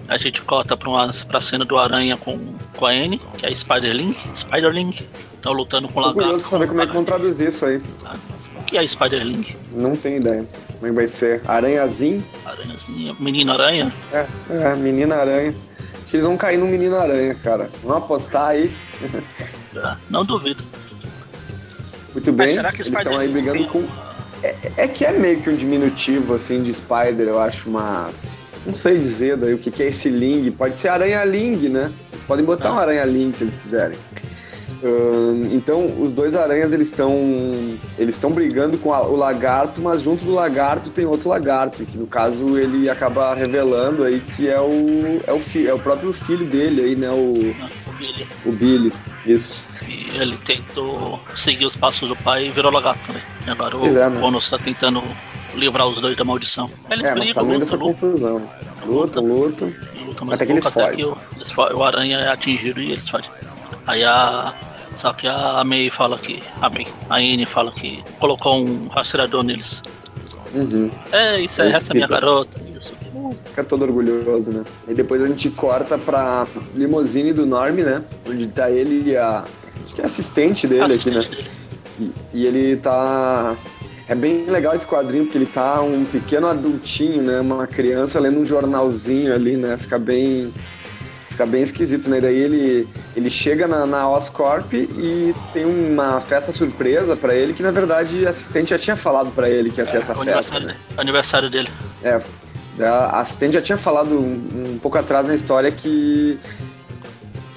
a 0.08 0.16
gente 0.16 0.40
corta 0.42 0.76
pra, 0.76 0.88
uma, 0.88 1.10
pra 1.28 1.40
cena 1.40 1.64
do 1.64 1.76
Aranha 1.78 2.16
com, 2.16 2.38
com 2.76 2.86
a 2.86 2.90
Anne, 2.90 3.20
que 3.38 3.46
é 3.46 3.48
a 3.48 3.54
Spiderling. 3.54 4.14
Spiderling, 4.34 4.90
estão 5.34 5.52
lutando 5.52 5.88
com 5.88 6.00
o 6.00 6.02
lagarto. 6.02 6.22
curioso 6.22 6.48
saber 6.48 6.68
como 6.68 6.80
é 6.82 6.86
que 6.86 6.92
vão 6.92 7.04
traduzir 7.04 7.48
isso 7.48 7.64
aí. 7.66 7.80
O 8.58 8.64
que 8.64 8.76
é 8.76 8.80
a 8.80 8.88
Spiderling? 8.88 9.46
Não 9.72 9.96
tenho 9.96 10.18
ideia. 10.18 10.46
Como 10.74 10.86
é 10.86 10.88
que 10.90 10.94
vai 10.94 11.08
ser? 11.08 11.42
Aranhazinho? 11.46 12.24
Aranhazinha, 12.44 13.16
menina 13.18 13.52
aranha. 13.54 13.92
É, 14.12 14.26
é, 14.50 14.74
menina 14.76 15.16
aranha. 15.16 15.54
Acho 15.94 16.10
que 16.10 16.16
eles 16.16 16.26
vão 16.26 16.36
cair 16.36 16.58
no 16.58 16.66
menino 16.66 16.96
aranha, 16.96 17.34
cara. 17.34 17.70
Vamos 17.82 18.04
apostar 18.04 18.48
aí. 18.48 18.70
Ah, 19.76 19.96
Não 20.08 20.24
duvido. 20.24 20.62
Muito 22.12 22.32
bem. 22.32 22.52
será 22.52 22.70
que 22.72 22.82
Eles 22.82 22.88
estão 22.92 23.18
aí 23.18 23.28
brigando 23.28 23.66
com. 23.66 23.84
É, 24.42 24.54
é 24.76 24.88
que 24.88 25.04
é 25.04 25.12
meio 25.12 25.40
que 25.42 25.50
um 25.50 25.56
diminutivo, 25.56 26.34
assim, 26.34 26.62
de 26.62 26.72
Spider, 26.72 27.26
eu 27.26 27.38
acho, 27.40 27.68
mas. 27.68 28.45
Não 28.66 28.74
sei 28.74 28.98
dizer 28.98 29.36
daí 29.36 29.54
o 29.54 29.58
que, 29.58 29.70
que 29.70 29.82
é 29.82 29.86
esse 29.88 30.08
Ling. 30.08 30.50
Pode 30.50 30.76
ser 30.76 30.88
Aranha 30.88 31.24
Ling, 31.24 31.68
né? 31.68 31.90
Eles 32.12 32.24
podem 32.26 32.44
botar 32.44 32.68
Ah. 32.70 32.72
um 32.74 32.78
Aranha 32.78 33.04
Ling 33.04 33.32
se 33.32 33.44
eles 33.44 33.54
quiserem. 33.56 33.96
Então, 35.52 35.86
os 36.02 36.12
dois 36.12 36.34
aranhas 36.34 36.72
eles 36.72 36.88
estão 36.88 37.10
eles 37.98 38.14
estão 38.14 38.30
brigando 38.30 38.76
com 38.78 38.92
a- 38.92 39.02
o 39.06 39.16
lagarto, 39.16 39.80
mas 39.80 40.02
junto 40.02 40.24
do 40.24 40.32
lagarto 40.34 40.90
tem 40.90 41.04
outro 41.06 41.28
lagarto, 41.28 41.84
que 41.84 41.96
no 41.96 42.06
caso 42.06 42.58
ele 42.58 42.88
acaba 42.88 43.34
revelando 43.34 44.04
aí 44.04 44.20
que 44.36 44.48
é 44.48 44.60
o 44.60 45.20
é 45.26 45.32
o, 45.32 45.40
fi, 45.40 45.66
é 45.66 45.72
o 45.74 45.78
próprio 45.78 46.12
filho 46.12 46.44
dele 46.44 46.82
aí, 46.82 46.96
né, 46.96 47.10
o, 47.10 47.38
né, 47.58 47.70
O 47.86 47.92
Billy. 47.92 48.26
o 48.44 48.52
Billy. 48.52 48.92
Isso. 49.24 49.64
E 49.88 50.16
ele 50.20 50.36
tentou 50.44 51.18
seguir 51.34 51.64
os 51.66 51.74
passos 51.74 52.08
do 52.08 52.16
pai 52.16 52.46
e 52.46 52.50
virou 52.50 52.70
lagarto, 52.70 53.12
né? 53.12 53.20
E 53.46 53.50
agora 53.50 53.76
o 53.76 53.86
é, 53.86 53.90
né? 54.10 54.16
Cronos 54.18 54.48
tá 54.50 54.58
tentando 54.58 55.02
livrar 55.54 55.86
os 55.88 56.00
dois 56.00 56.16
da 56.16 56.24
maldição. 56.24 56.70
Eles 56.90 57.04
É, 57.04 57.10
mas 57.14 57.18
brigam, 57.24 57.46
tá 57.48 57.58
dessa 57.58 57.76
lutam, 57.76 57.94
confusão. 57.94 58.42
Luta, 58.86 59.20
luta. 59.20 59.72
lutam, 60.06 60.32
Até 60.32 60.46
que 60.46 60.52
eles 60.52 60.66
fogem. 60.66 61.04
o, 61.04 61.16
o 61.74 61.84
aranha 61.84 62.18
é 62.18 62.28
atingido 62.28 62.80
e 62.80 62.92
eles 62.92 63.08
fogem. 63.08 63.30
Aí 63.86 64.04
a. 64.04 64.52
Só 64.94 65.12
que 65.12 65.26
a 65.26 65.62
May 65.64 65.90
fala 65.90 66.16
que. 66.18 66.42
A 66.60 66.70
May, 66.70 66.86
a 67.10 67.16
Anne 67.16 67.44
fala 67.46 67.70
que 67.72 68.02
colocou 68.18 68.56
um 68.64 68.88
rastreador 68.88 69.42
neles. 69.42 69.82
Uhum. 70.54 70.90
É, 71.12 71.40
isso 71.40 71.60
é 71.60 71.72
essa 71.72 71.92
minha 71.92 72.06
garota. 72.06 72.58
Isso. 72.74 72.92
Fica 73.46 73.64
todo 73.64 73.82
orgulhoso, 73.82 74.52
né? 74.52 74.64
E 74.88 74.94
depois 74.94 75.20
a 75.22 75.26
gente 75.26 75.50
corta 75.50 75.98
pra 75.98 76.46
limousine 76.74 77.32
do 77.32 77.44
Norm, 77.44 77.74
né? 77.76 78.02
Onde 78.28 78.46
tá 78.46 78.70
ele 78.70 79.10
e 79.10 79.16
a. 79.16 79.44
Acho 79.84 79.94
que 79.94 80.00
é 80.02 80.04
assistente 80.04 80.66
dele 80.66 80.94
aqui, 80.94 81.10
né? 81.10 81.18
Assistente 81.18 81.42
dele. 81.42 81.50
E, 81.98 82.12
e 82.34 82.46
ele 82.46 82.76
tá. 82.76 83.54
É 84.08 84.14
bem 84.14 84.44
legal 84.48 84.74
esse 84.74 84.86
quadrinho, 84.86 85.24
porque 85.24 85.38
ele 85.38 85.46
tá 85.46 85.80
um 85.82 86.04
pequeno 86.04 86.46
adultinho, 86.46 87.22
né? 87.22 87.40
Uma 87.40 87.66
criança 87.66 88.20
lendo 88.20 88.38
um 88.38 88.46
jornalzinho 88.46 89.34
ali, 89.34 89.56
né? 89.56 89.76
Fica 89.76 89.98
bem. 89.98 90.52
Fica 91.30 91.44
bem 91.44 91.62
esquisito, 91.62 92.08
né? 92.08 92.18
Daí 92.18 92.34
ele, 92.38 92.88
ele 93.14 93.28
chega 93.28 93.66
na, 93.68 93.84
na 93.84 94.08
Oscorp 94.08 94.72
e 94.72 95.34
tem 95.52 95.66
uma 95.66 96.18
festa 96.20 96.50
surpresa 96.50 97.14
pra 97.14 97.34
ele, 97.34 97.52
que 97.52 97.62
na 97.62 97.70
verdade 97.70 98.26
a 98.26 98.30
assistente 98.30 98.70
já 98.70 98.78
tinha 98.78 98.96
falado 98.96 99.30
pra 99.34 99.50
ele 99.50 99.70
que 99.70 99.78
ia 99.80 99.86
ter 99.86 99.98
essa 99.98 100.12
É 100.12 100.14
o 100.14 100.18
festa. 100.18 100.30
aniversário, 100.56 100.66
né? 100.66 100.72
dele. 100.72 101.00
aniversário 101.00 101.50
dele. 101.50 101.68
É, 102.02 102.20
a 102.82 103.20
assistente 103.20 103.52
já 103.52 103.60
tinha 103.60 103.76
falado 103.76 104.12
um, 104.18 104.72
um 104.74 104.78
pouco 104.80 104.96
atrás 104.96 105.26
na 105.28 105.34
história 105.34 105.70
que, 105.70 106.38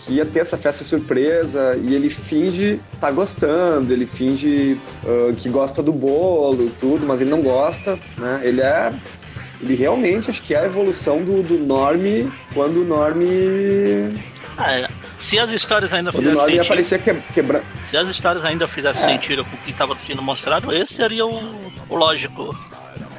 que 0.09 0.15
ia 0.15 0.25
ter 0.25 0.39
essa 0.39 0.57
festa 0.57 0.83
surpresa 0.83 1.79
e 1.81 1.93
ele 1.93 2.09
finge 2.09 2.79
tá 2.99 3.11
gostando, 3.11 3.93
ele 3.93 4.07
finge 4.07 4.77
ah, 5.05 5.31
que 5.37 5.47
gosta 5.47 5.83
do 5.83 5.93
bolo, 5.93 6.71
tudo, 6.79 7.05
mas 7.05 7.21
ele 7.21 7.29
não 7.29 7.41
gosta, 7.41 7.97
né? 8.17 8.41
Ele 8.43 8.61
é 8.61 8.91
ele 9.61 9.75
realmente 9.75 10.29
acho 10.29 10.41
que 10.41 10.55
é 10.55 10.59
a 10.59 10.65
evolução 10.65 11.23
do, 11.23 11.43
do 11.43 11.59
Norme 11.59 12.31
quando 12.53 12.81
o 12.81 12.85
Norme. 12.85 14.17
Ah, 14.57 14.73
é. 14.73 14.87
Se 15.17 15.37
as 15.37 15.51
histórias 15.51 15.93
ainda 15.93 16.11
quando 16.11 16.23
fizessem 16.23 16.45
sentido. 16.45 16.63
aparecia 16.63 16.99
que, 16.99 17.13
quebra... 17.33 17.63
Se 17.89 17.97
as 17.97 18.07
histórias 18.07 18.45
ainda 18.45 18.67
fizessem 18.67 19.03
é. 19.03 19.07
sentido 19.13 19.43
com 19.43 19.55
o 19.55 19.59
que 19.59 19.71
estava 19.71 19.95
sendo 19.97 20.21
mostrado, 20.21 20.73
esse 20.73 20.93
seria 20.93 21.25
o, 21.25 21.71
o 21.89 21.95
lógico 21.95 22.55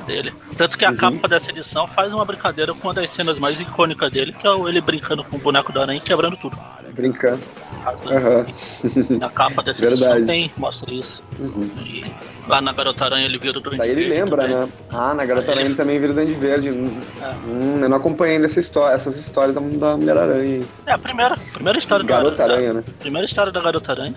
dele. 0.06 0.32
Tanto 0.56 0.76
que 0.76 0.84
a 0.84 0.90
uhum. 0.90 0.96
capa 0.96 1.28
dessa 1.28 1.50
edição 1.50 1.86
faz 1.86 2.12
uma 2.12 2.24
brincadeira 2.24 2.74
com 2.74 2.88
uma 2.88 2.94
das 2.94 3.10
cenas 3.10 3.38
mais 3.38 3.60
icônicas 3.60 4.10
dele, 4.10 4.32
que 4.32 4.46
é 4.46 4.50
ele 4.50 4.80
brincando 4.80 5.22
com 5.22 5.36
o 5.36 5.40
boneco 5.40 5.72
da 5.72 5.82
aranha 5.82 5.98
e 5.98 6.00
quebrando 6.00 6.36
tudo. 6.36 6.58
Brincando. 6.94 7.40
Uhum. 7.80 9.18
A 9.22 9.30
capa 9.30 9.62
dessa 9.62 9.86
edição 9.86 10.26
tem, 10.26 10.50
mostra 10.56 10.92
isso. 10.92 11.22
Uhum. 11.38 11.70
E 11.84 12.04
lá 12.46 12.60
na 12.60 12.72
Garota 12.72 13.06
Aranha 13.06 13.24
ele 13.24 13.38
vira 13.38 13.58
o 13.58 13.60
Duende 13.60 13.78
Daí 13.78 13.90
ele 13.90 14.06
lembra, 14.06 14.42
também. 14.42 14.56
né? 14.56 14.68
Ah, 14.90 15.14
na 15.14 15.24
Garota 15.24 15.50
Aranha 15.50 15.64
ele... 15.64 15.70
ele 15.70 15.76
também 15.76 15.98
vira 15.98 16.12
o 16.12 16.14
Duende 16.14 16.32
Verde. 16.34 16.70
Hum, 16.70 17.00
é. 17.22 17.28
Hum, 17.48 17.78
eu 17.80 17.88
não 17.88 17.96
acompanhei 17.96 18.36
ainda 18.36 18.46
essa 18.46 18.60
história, 18.60 18.94
essas 18.94 19.16
histórias 19.16 19.54
da, 19.54 19.96
Mulher 19.96 20.18
Aranha. 20.18 20.62
É, 20.86 20.92
a 20.92 20.98
primeira, 20.98 21.36
primeira 21.52 21.78
história 21.78 22.04
Garota 22.04 22.30
da 22.30 22.36
Garota 22.36 22.54
Aranha, 22.54 22.72
né? 22.74 22.84
primeira 22.98 23.24
história 23.24 23.52
da 23.52 23.60
Garota 23.60 23.92
Aranha 23.92 24.14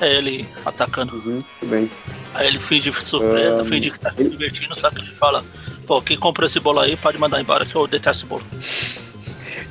é, 0.00 0.06
é 0.06 0.14
ele 0.16 0.48
atacando. 0.64 1.14
Uhum, 1.16 1.42
tudo 1.60 1.70
bem. 1.70 1.90
Aí 2.34 2.46
ele 2.46 2.58
finge 2.58 2.92
surpresa, 3.02 3.62
um, 3.62 3.64
finge 3.66 3.90
que 3.90 3.98
tá 3.98 4.10
se 4.10 4.24
divertindo, 4.24 4.78
só 4.78 4.90
que 4.90 4.98
ele 4.98 5.10
fala, 5.10 5.42
pô, 5.86 6.00
quem 6.00 6.16
comprou 6.18 6.46
esse 6.46 6.60
bolo 6.60 6.80
aí 6.80 6.96
pode 6.96 7.18
mandar 7.18 7.40
embora 7.40 7.64
que 7.64 7.74
eu 7.74 7.86
detesto 7.86 8.26
o 8.26 8.28
bolo. 8.28 8.44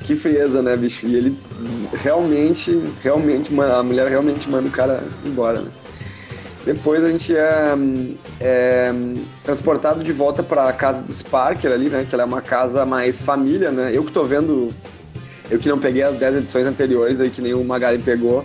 Que 0.06 0.16
frieza, 0.16 0.62
né, 0.62 0.78
bicho? 0.78 1.06
E 1.08 1.16
ele 1.16 1.38
realmente, 1.94 2.72
realmente, 3.02 3.52
a 3.60 3.84
mulher 3.84 4.08
realmente 4.08 4.48
manda 4.50 4.68
o 4.68 4.72
cara 4.72 5.04
embora, 5.26 5.62
né? 5.62 5.72
Depois 6.64 7.04
a 7.04 7.10
gente 7.10 7.36
é, 7.36 7.76
é 8.40 8.94
transportado 9.44 10.04
de 10.04 10.12
volta 10.12 10.42
para 10.42 10.70
a 10.70 10.74
casa 10.74 11.02
do 11.02 11.12
Sparker 11.12 11.72
ali, 11.72 11.90
né? 11.90 12.06
Que 12.08 12.16
ela 12.16 12.24
é 12.24 12.26
uma 12.26 12.42
casa 12.42 12.86
mais 12.86 13.22
família, 13.22 13.72
né? 13.72 13.92
Eu 13.94 14.04
que 14.04 14.12
tô 14.12 14.24
vendo, 14.24 14.72
eu 15.50 15.60
que 15.60 15.70
não 15.70 15.80
peguei 15.80 16.04
as 16.04 16.16
10 16.16 16.38
edições 16.38 16.66
anteriores 16.66 17.20
aí 17.20 17.30
que 17.30 17.42
nem 17.42 17.54
o 17.54 17.64
Magali 17.64 18.00
pegou, 18.00 18.44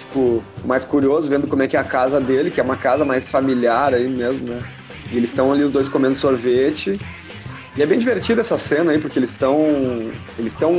fico 0.00 0.42
mais 0.64 0.84
curioso 0.84 1.28
vendo 1.28 1.46
como 1.46 1.62
é 1.62 1.68
que 1.68 1.76
é 1.76 1.80
a 1.80 1.84
casa 1.84 2.20
dele, 2.20 2.50
que 2.50 2.60
é 2.60 2.64
uma 2.64 2.76
casa 2.76 3.04
mais 3.04 3.28
familiar 3.28 3.94
aí 3.94 4.08
mesmo, 4.08 4.48
né? 4.48 4.62
E 5.10 5.16
eles 5.16 5.30
estão 5.30 5.52
ali 5.52 5.62
os 5.62 5.70
dois 5.70 5.88
comendo 5.88 6.14
sorvete 6.14 6.98
e 7.76 7.82
é 7.82 7.86
bem 7.86 7.98
divertida 7.98 8.40
essa 8.40 8.58
cena 8.58 8.92
aí, 8.92 8.98
porque 8.98 9.18
eles 9.18 9.30
estão 9.30 9.56
eles 10.38 10.52
estão 10.52 10.74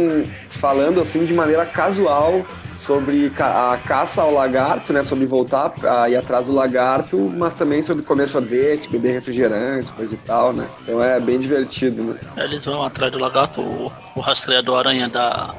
falando 0.49 1.01
assim 1.01 1.25
de 1.25 1.33
maneira 1.33 1.65
casual 1.65 2.45
sobre 2.77 3.31
a 3.39 3.79
caça 3.85 4.21
ao 4.21 4.33
lagarto, 4.33 4.91
né, 4.91 5.03
sobre 5.03 5.25
voltar 5.25 5.73
a 5.83 6.09
ir 6.09 6.15
atrás 6.15 6.47
do 6.47 6.53
lagarto, 6.53 7.17
mas 7.35 7.53
também 7.53 7.81
sobre 7.81 8.03
comer 8.03 8.27
sorvete, 8.27 8.89
beber 8.89 9.13
refrigerante, 9.13 9.91
coisa 9.93 10.13
e 10.13 10.17
tal, 10.17 10.51
né? 10.53 10.67
Então 10.81 11.01
é 11.01 11.19
bem 11.19 11.39
divertido, 11.39 12.03
né? 12.03 12.19
Eles 12.37 12.65
vão 12.65 12.83
atrás 12.83 13.11
do 13.11 13.19
lagarto, 13.19 13.61
o, 13.61 13.91
o 14.15 14.19
rastreador 14.19 14.79
aranha 14.79 15.07
da 15.07 15.53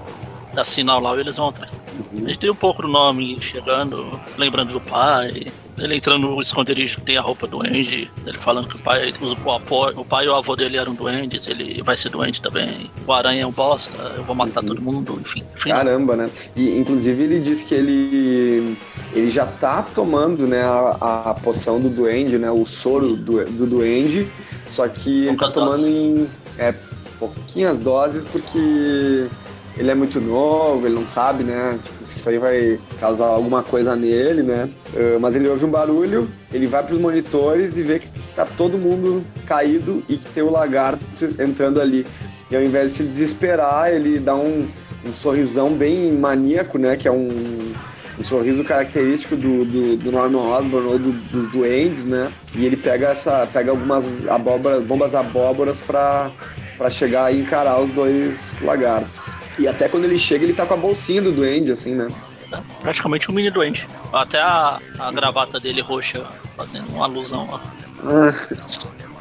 da 0.54 0.62
sinal 0.62 1.00
lá, 1.00 1.18
eles 1.18 1.36
vão 1.36 1.48
atrás. 1.48 1.72
Uhum. 2.12 2.26
Gente 2.26 2.38
tem 2.38 2.50
um 2.50 2.54
pouco 2.54 2.82
do 2.82 2.88
nome 2.88 3.36
chegando, 3.40 4.20
lembrando 4.38 4.72
do 4.72 4.80
pai, 4.80 5.52
ele 5.78 5.96
entrando 5.96 6.28
no 6.28 6.40
esconderijo 6.40 6.96
que 6.98 7.02
tem 7.02 7.16
a 7.16 7.20
roupa 7.20 7.46
do 7.46 7.60
Andy, 7.60 8.10
ele 8.26 8.38
falando 8.38 8.68
que 8.68 8.76
o 8.76 8.78
pai, 8.78 9.12
o, 9.20 10.00
o 10.00 10.04
pai 10.04 10.26
e 10.26 10.28
o 10.28 10.34
avô 10.34 10.54
dele 10.54 10.76
eram 10.76 10.94
duendes, 10.94 11.46
ele 11.46 11.82
vai 11.82 11.96
ser 11.96 12.10
doente 12.10 12.40
também. 12.40 12.90
O 13.06 13.12
aranha 13.12 13.42
é 13.42 13.46
um 13.46 13.50
bosta, 13.50 13.96
eu 14.16 14.24
vou 14.24 14.34
matar 14.34 14.62
uhum. 14.62 14.68
todo 14.68 14.82
mundo, 14.82 15.18
enfim, 15.20 15.42
enfim. 15.56 15.70
Caramba, 15.70 16.16
né? 16.16 16.30
E 16.54 16.78
inclusive 16.78 17.22
ele 17.22 17.40
disse 17.40 17.64
que 17.64 17.74
ele 17.74 18.76
ele 19.12 19.30
já 19.30 19.46
tá 19.46 19.82
tomando, 19.94 20.46
né, 20.46 20.62
a, 20.62 21.30
a 21.30 21.34
poção 21.34 21.80
do 21.80 21.88
duende, 21.88 22.38
né, 22.38 22.50
o 22.50 22.66
soro 22.66 23.16
do, 23.16 23.44
do 23.44 23.66
duende, 23.66 24.28
só 24.70 24.88
que 24.88 25.26
ele 25.26 25.36
tá 25.36 25.50
tomando 25.50 25.82
doses. 25.82 25.94
em 25.94 26.28
é, 26.58 26.74
pouquinhas 27.18 27.78
doses 27.78 28.24
porque 28.24 29.28
ele 29.76 29.90
é 29.90 29.94
muito 29.94 30.20
novo, 30.20 30.86
ele 30.86 30.94
não 30.94 31.06
sabe, 31.06 31.42
né? 31.42 31.78
Tipo, 31.82 32.04
se 32.04 32.18
isso 32.18 32.28
aí 32.28 32.38
vai 32.38 32.78
causar 33.00 33.26
alguma 33.26 33.62
coisa 33.62 33.96
nele, 33.96 34.42
né? 34.42 34.68
Uh, 34.94 35.18
mas 35.20 35.34
ele 35.34 35.48
ouve 35.48 35.64
um 35.64 35.70
barulho, 35.70 36.28
ele 36.52 36.66
vai 36.66 36.82
para 36.82 36.94
os 36.94 37.00
monitores 37.00 37.76
e 37.76 37.82
vê 37.82 37.98
que 37.98 38.08
tá 38.36 38.46
todo 38.56 38.78
mundo 38.78 39.24
caído 39.46 40.02
e 40.08 40.16
que 40.16 40.26
tem 40.30 40.42
o 40.42 40.50
lagarto 40.50 41.02
entrando 41.40 41.80
ali. 41.80 42.06
E 42.50 42.56
ao 42.56 42.62
invés 42.62 42.90
de 42.90 42.96
se 42.98 43.02
desesperar, 43.02 43.92
ele 43.92 44.18
dá 44.18 44.36
um, 44.36 44.68
um 45.04 45.12
sorrisão 45.12 45.70
bem 45.70 46.12
maníaco, 46.12 46.78
né? 46.78 46.96
Que 46.96 47.08
é 47.08 47.12
um, 47.12 47.72
um 48.16 48.22
sorriso 48.22 48.62
característico 48.62 49.34
do, 49.34 49.64
do, 49.64 49.96
do 49.96 50.12
Norman 50.12 50.56
Osborn 50.56 50.86
ou 50.86 50.98
do, 51.00 51.12
dos 51.12 51.50
duendes, 51.50 52.04
né? 52.04 52.30
E 52.54 52.64
ele 52.64 52.76
pega 52.76 53.08
essa, 53.08 53.48
pega 53.52 53.72
algumas 53.72 54.28
abóboras, 54.28 54.84
bombas 54.84 55.16
abóboras 55.16 55.80
para 55.80 56.30
para 56.76 56.90
chegar 56.90 57.32
e 57.32 57.40
encarar 57.40 57.80
os 57.80 57.92
dois 57.92 58.56
lagartos. 58.60 59.32
E 59.58 59.68
até 59.68 59.88
quando 59.88 60.04
ele 60.04 60.18
chega, 60.18 60.44
ele 60.44 60.52
tá 60.52 60.66
com 60.66 60.74
a 60.74 60.76
bolsinha 60.76 61.22
do 61.22 61.32
duende, 61.32 61.72
assim, 61.72 61.94
né? 61.94 62.08
É, 62.52 62.58
praticamente 62.82 63.30
um 63.30 63.34
mini 63.34 63.50
duende. 63.50 63.88
Até 64.12 64.40
a, 64.40 64.78
a 64.98 65.12
gravata 65.12 65.58
dele 65.58 65.80
roxa, 65.80 66.24
fazendo 66.56 66.88
uma 66.90 67.04
alusão 67.04 67.48
lá. 67.50 67.60
Ah. 68.04 68.34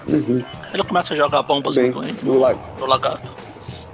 Uhum. 0.08 0.44
Ele 0.74 0.84
começa 0.84 1.14
a 1.14 1.18
jogar 1.18 1.42
bombas 1.44 1.76
Bem, 1.76 1.90
no 1.90 2.02
duende, 2.02 2.18
no, 2.24 2.34
no 2.34 2.86
lagarto. 2.86 3.44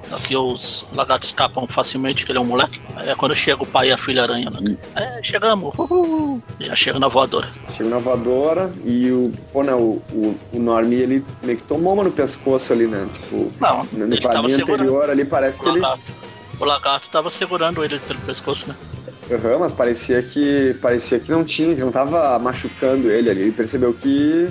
Só 0.10 0.18
que 0.18 0.36
os 0.36 0.84
lagartos 0.92 1.30
escapam 1.30 1.68
facilmente, 1.68 2.26
que 2.26 2.32
ele 2.32 2.40
é 2.40 2.42
um 2.42 2.46
moleque. 2.46 2.82
Aí 2.96 3.10
é 3.10 3.16
quando 3.16 3.36
chega 3.36 3.62
o 3.62 3.66
pai 3.66 3.90
e 3.90 3.92
a 3.92 3.98
filha 3.98 4.24
aranha. 4.24 4.50
Né? 4.50 4.76
É, 4.96 5.22
chegamos. 5.22 5.72
Uhul. 5.78 6.42
Já 6.60 6.76
chega 6.76 6.98
na 6.98 7.08
voadora. 7.08 7.48
Chega 7.72 7.90
na 7.90 8.00
voadora 8.00 8.74
e 8.84 9.12
o. 9.12 9.32
Pô, 9.54 9.62
não, 9.62 9.80
o, 9.80 10.04
o, 10.12 10.40
o 10.54 10.60
Normi, 10.60 10.96
ele 10.96 11.26
meio 11.44 11.60
que 11.60 11.64
tomou 11.66 11.94
uma 11.94 12.04
no 12.04 12.12
pescoço 12.12 12.74
ali, 12.74 12.88
né? 12.88 13.08
Tipo, 13.14 13.52
não, 13.62 13.84
no 13.92 14.20
quadrinho 14.20 14.62
anterior 14.62 15.10
ali 15.12 15.24
parece 15.24 15.62
que 15.62 15.70
ele. 15.70 15.82
O 16.60 16.66
lagarto 16.66 17.10
tava 17.10 17.30
segurando 17.30 17.84
ele 17.84 18.00
pelo 18.00 18.20
pescoço, 18.22 18.68
né? 18.68 18.76
Aham, 19.32 19.54
uhum, 19.54 19.60
mas 19.60 19.74
parecia 19.74 20.22
que. 20.22 20.76
Parecia 20.82 21.20
que 21.20 21.32
não 21.32 21.44
tinha, 21.44 21.76
que 21.76 21.82
não 21.82 21.92
tava 21.92 22.38
machucando 22.40 23.10
ele 23.10 23.30
ali. 23.30 23.42
Ele 23.42 23.52
percebeu 23.52 23.94
que. 23.94 24.50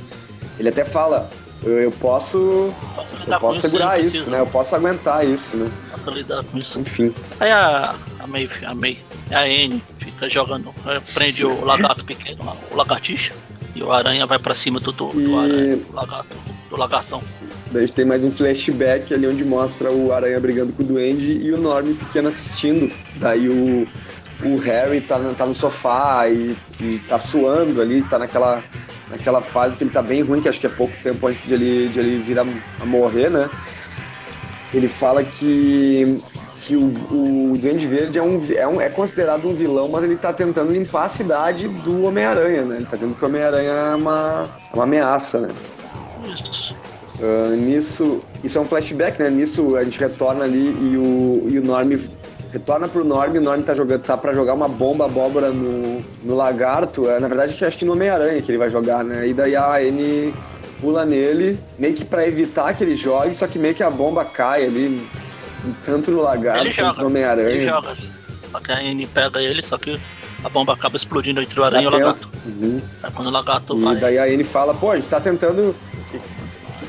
Ele 0.59 0.69
até 0.69 0.85
fala, 0.85 1.29
eu 1.62 1.91
posso. 1.93 2.73
posso 2.95 3.15
eu 3.27 3.41
posso 3.41 3.61
segurar 3.61 4.00
isso, 4.00 4.31
né? 4.31 4.41
Eu 4.41 4.47
posso 4.47 4.75
aguentar 4.75 5.27
isso, 5.27 5.57
né? 5.57 5.71
Posso 5.91 6.11
lidar 6.11 6.45
com 6.45 6.59
isso. 6.59 6.79
Enfim. 6.79 7.12
Aí 7.41 7.50
a, 7.50 7.95
a 8.21 8.27
May, 8.27 8.49
a 8.65 8.75
May, 8.75 8.99
a 9.33 9.49
N 9.49 9.83
fica 9.99 10.31
jogando, 10.31 10.73
é, 10.87 11.00
prende 11.12 11.45
o 11.45 11.65
lagarto 11.65 12.05
pequeno, 12.05 12.57
o 12.71 12.77
lagartixa, 12.77 13.35
e 13.75 13.83
o 13.83 13.93
aranha 13.93 14.27
vai 14.27 14.38
pra 14.38 14.55
cima 14.55 14.81
do, 14.81 14.93
do, 14.93 15.11
e... 15.15 15.25
do 15.25 15.38
aranha, 15.38 15.77
do 15.77 15.95
lagarto, 15.95 16.37
do 16.71 16.77
lagartão. 16.77 17.23
Daí 17.71 17.83
a 17.83 17.87
gente 17.87 17.95
tem 17.95 18.05
mais 18.05 18.25
um 18.25 18.31
flashback 18.31 19.13
ali 19.13 19.27
onde 19.27 19.45
mostra 19.45 19.91
o 19.91 20.13
Aranha 20.13 20.41
brigando 20.41 20.73
com 20.73 20.83
o 20.83 20.87
Duende 20.87 21.33
e 21.33 21.53
o 21.53 21.59
Norm 21.59 21.93
pequeno 21.95 22.29
assistindo. 22.29 22.91
Daí 23.17 23.47
o, 23.49 23.87
o 24.43 24.57
Harry 24.59 25.03
tá, 25.03 25.19
tá 25.37 25.45
no 25.45 25.55
sofá 25.55 26.27
e, 26.29 26.57
e 26.81 26.99
tá 27.09 27.19
suando 27.19 27.83
ali, 27.83 28.03
tá 28.03 28.19
naquela, 28.19 28.63
naquela 29.11 29.43
fase 29.43 29.77
que 29.77 29.85
ele 29.85 29.91
tá 29.91 30.01
bem 30.01 30.23
ruim, 30.23 30.41
que 30.41 30.49
acho 30.49 30.59
que 30.59 30.67
é 30.67 30.71
pouco 30.71 30.95
tempo 31.03 31.27
antes 31.27 31.47
de 31.47 31.53
ele, 31.53 31.89
de 31.89 31.99
ele 31.99 32.23
vir 32.23 32.39
a, 32.39 32.47
a 32.81 32.87
morrer, 32.87 33.29
né? 33.29 33.51
Ele 34.73 34.89
fala 34.89 35.23
que, 35.23 36.23
que 36.63 36.75
o, 36.75 36.87
o 37.11 37.59
Duende 37.59 37.87
Verde 37.87 38.19
é, 38.19 38.23
um, 38.23 38.43
é, 38.51 38.67
um, 38.67 38.81
é 38.81 38.89
considerado 38.89 39.47
um 39.47 39.55
vilão, 39.55 39.91
mas 39.91 40.05
ele 40.05 40.17
tá 40.17 40.33
tentando 40.33 40.73
limpar 40.73 41.05
a 41.05 41.09
cidade 41.11 41.69
do 41.69 42.05
Homem-Aranha, 42.05 42.63
né? 42.63 42.77
Ele 42.77 42.87
tá 42.87 42.97
dizendo 42.97 43.15
que 43.15 43.23
o 43.23 43.29
Homem-Aranha 43.29 43.71
é 43.71 43.95
uma, 43.95 44.49
é 44.73 44.75
uma 44.75 44.85
ameaça, 44.85 45.39
né? 45.41 45.49
Isso. 46.25 46.75
Uh, 47.21 47.57
nisso, 47.57 48.23
isso 48.45 48.59
é 48.59 48.61
um 48.61 48.65
flashback, 48.65 49.21
né? 49.21 49.29
Nisso 49.29 49.77
a 49.77 49.83
gente 49.83 49.99
retorna 49.99 50.45
ali 50.45 50.69
e 50.69 50.97
o, 50.97 51.49
e 51.51 51.59
o 51.59 51.65
Norm 51.65 51.93
retorna 52.53 52.89
pro 52.89 53.05
Norm, 53.05 53.37
o 53.37 53.41
Norm 53.41 53.61
tá, 53.63 53.75
jogando, 53.75 54.03
tá 54.03 54.17
pra 54.17 54.33
jogar 54.33 54.55
uma 54.55 54.69
bomba 54.69 55.07
abóbora 55.07 55.51
no, 55.51 56.03
no 56.23 56.35
lagarto. 56.35 57.09
É, 57.09 57.21
na 57.21 57.29
verdade, 57.29 57.63
acho 57.65 57.79
que 57.79 57.85
no 57.85 57.93
Homem-Aranha 57.93 58.41
que 58.41 58.51
ele 58.51 58.59
vai 58.59 58.71
jogar, 58.71 59.05
né? 59.05 59.29
E 59.29 59.35
daí 59.35 59.57
a 59.57 59.83
N 59.83 60.33
pula 60.81 61.05
nele, 61.05 61.59
meio 61.79 61.95
que 61.95 62.05
pra 62.05 62.27
evitar 62.27 62.73
que 62.75 62.85
ele 62.85 62.95
jogue, 62.95 63.35
só 63.35 63.47
que 63.47 63.59
meio 63.59 63.75
que 63.75 63.83
a 63.83 63.91
bomba 63.91 64.25
cai 64.25 64.65
ali, 64.65 65.07
tanto 65.85 66.11
no 66.11 66.23
lagarto 66.23 66.73
quanto 66.75 67.01
no 67.01 67.07
Homem-Aranha. 67.09 67.49
Ele 67.49 67.65
joga. 67.65 67.97
Só 68.51 68.61
que 68.61 68.73
a 68.73 68.83
N 68.83 69.07
pega 69.09 69.43
ele, 69.43 69.63
só 69.63 69.77
que 69.77 70.01
a 70.43 70.49
bomba 70.49 70.73
acaba 70.73 70.97
explodindo 70.97 71.43
entre 71.43 71.59
o 71.59 71.65
aranha 71.65 71.83
e 71.83 71.87
o 71.87 71.91
lagarto. 71.91 72.29
Uhum. 72.47 72.81
É 73.03 73.11
quando 73.11 73.27
o 73.27 73.31
lagarto 73.31 73.77
e 73.77 73.83
vai. 73.83 73.97
E 73.97 74.01
daí 74.01 74.19
a 74.19 74.31
N 74.31 74.45
fala, 74.45 74.73
pô, 74.73 74.93
a 74.93 74.97
gente 74.97 75.09
tá 75.09 75.21
tentando 75.21 75.75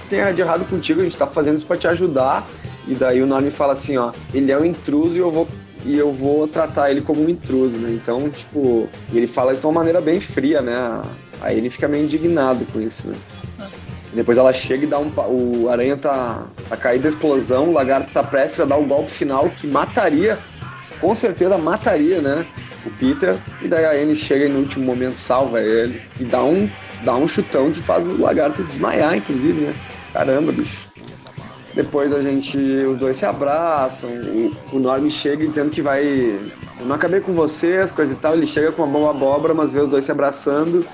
tem 0.09 0.33
de 0.33 0.41
errado 0.41 0.67
contigo, 0.69 1.01
a 1.01 1.03
gente 1.03 1.17
tá 1.17 1.27
fazendo 1.27 1.57
isso 1.57 1.65
pra 1.65 1.77
te 1.77 1.87
ajudar. 1.87 2.47
E 2.87 2.95
daí 2.95 3.21
o 3.21 3.27
Norm 3.27 3.49
fala 3.51 3.73
assim, 3.73 3.97
ó, 3.97 4.11
ele 4.33 4.51
é 4.51 4.57
um 4.57 4.65
intruso 4.65 5.15
e 5.15 5.19
eu 5.19 5.31
vou 5.31 5.47
e 5.85 5.97
eu 5.97 6.11
vou 6.11 6.47
tratar 6.47 6.91
ele 6.91 7.01
como 7.01 7.23
um 7.23 7.29
intruso, 7.29 7.77
né? 7.77 7.91
Então, 7.91 8.29
tipo, 8.29 8.89
ele 9.13 9.27
fala 9.27 9.55
de 9.55 9.65
uma 9.65 9.71
maneira 9.71 10.01
bem 10.01 10.19
fria, 10.19 10.61
né? 10.61 11.01
Aí 11.41 11.57
ele 11.57 11.69
fica 11.69 11.87
meio 11.87 12.03
indignado 12.03 12.65
com 12.73 12.81
isso, 12.81 13.07
né? 13.07 13.15
Depois 14.13 14.37
ela 14.37 14.51
chega 14.51 14.83
e 14.83 14.87
dá 14.87 14.99
um. 14.99 15.11
O 15.27 15.69
aranha 15.69 15.95
tá, 15.95 16.45
tá 16.67 16.75
caído 16.75 17.03
da 17.03 17.09
explosão, 17.09 17.69
o 17.69 17.73
lagarto 17.73 18.11
tá 18.11 18.23
prestes 18.23 18.59
a 18.59 18.65
dar 18.65 18.77
o 18.77 18.85
golpe 18.85 19.11
final 19.11 19.49
que 19.49 19.67
mataria, 19.67 20.37
com 20.99 21.13
certeza 21.13 21.57
mataria, 21.57 22.19
né? 22.19 22.45
O 22.85 22.89
Peter. 22.91 23.37
E 23.61 23.67
daí 23.67 23.85
a 23.85 23.91
Anne 23.91 24.15
chega 24.15 24.45
e 24.45 24.49
no 24.49 24.59
último 24.59 24.83
momento 24.85 25.15
salva 25.15 25.61
ele 25.61 26.01
e 26.19 26.23
dá 26.23 26.43
um, 26.43 26.67
dá 27.03 27.15
um 27.15 27.27
chutão 27.27 27.71
que 27.71 27.81
faz 27.81 28.07
o 28.07 28.19
lagarto 28.19 28.63
desmaiar, 28.63 29.15
inclusive, 29.15 29.61
né? 29.61 29.75
Caramba, 30.13 30.51
bicho. 30.51 30.89
Depois 31.73 32.13
a 32.13 32.21
gente, 32.21 32.57
os 32.57 32.97
dois 32.97 33.17
se 33.17 33.25
abraçam, 33.25 34.09
o, 34.73 34.79
Norm 34.79 35.07
chega 35.09 35.47
dizendo 35.47 35.69
que 35.69 35.81
vai. 35.81 36.03
Eu 36.79 36.85
não 36.85 36.95
acabei 36.95 37.19
com 37.19 37.33
vocês, 37.33 37.91
coisa 37.91 38.13
e 38.13 38.15
tal. 38.15 38.33
Ele 38.33 38.47
chega 38.47 38.71
com 38.71 38.83
uma 38.83 38.91
bomba 38.91 39.11
abóbora, 39.11 39.53
mas 39.53 39.71
vê 39.71 39.79
os 39.79 39.89
dois 39.89 40.05
se 40.05 40.11
abraçando. 40.11 40.85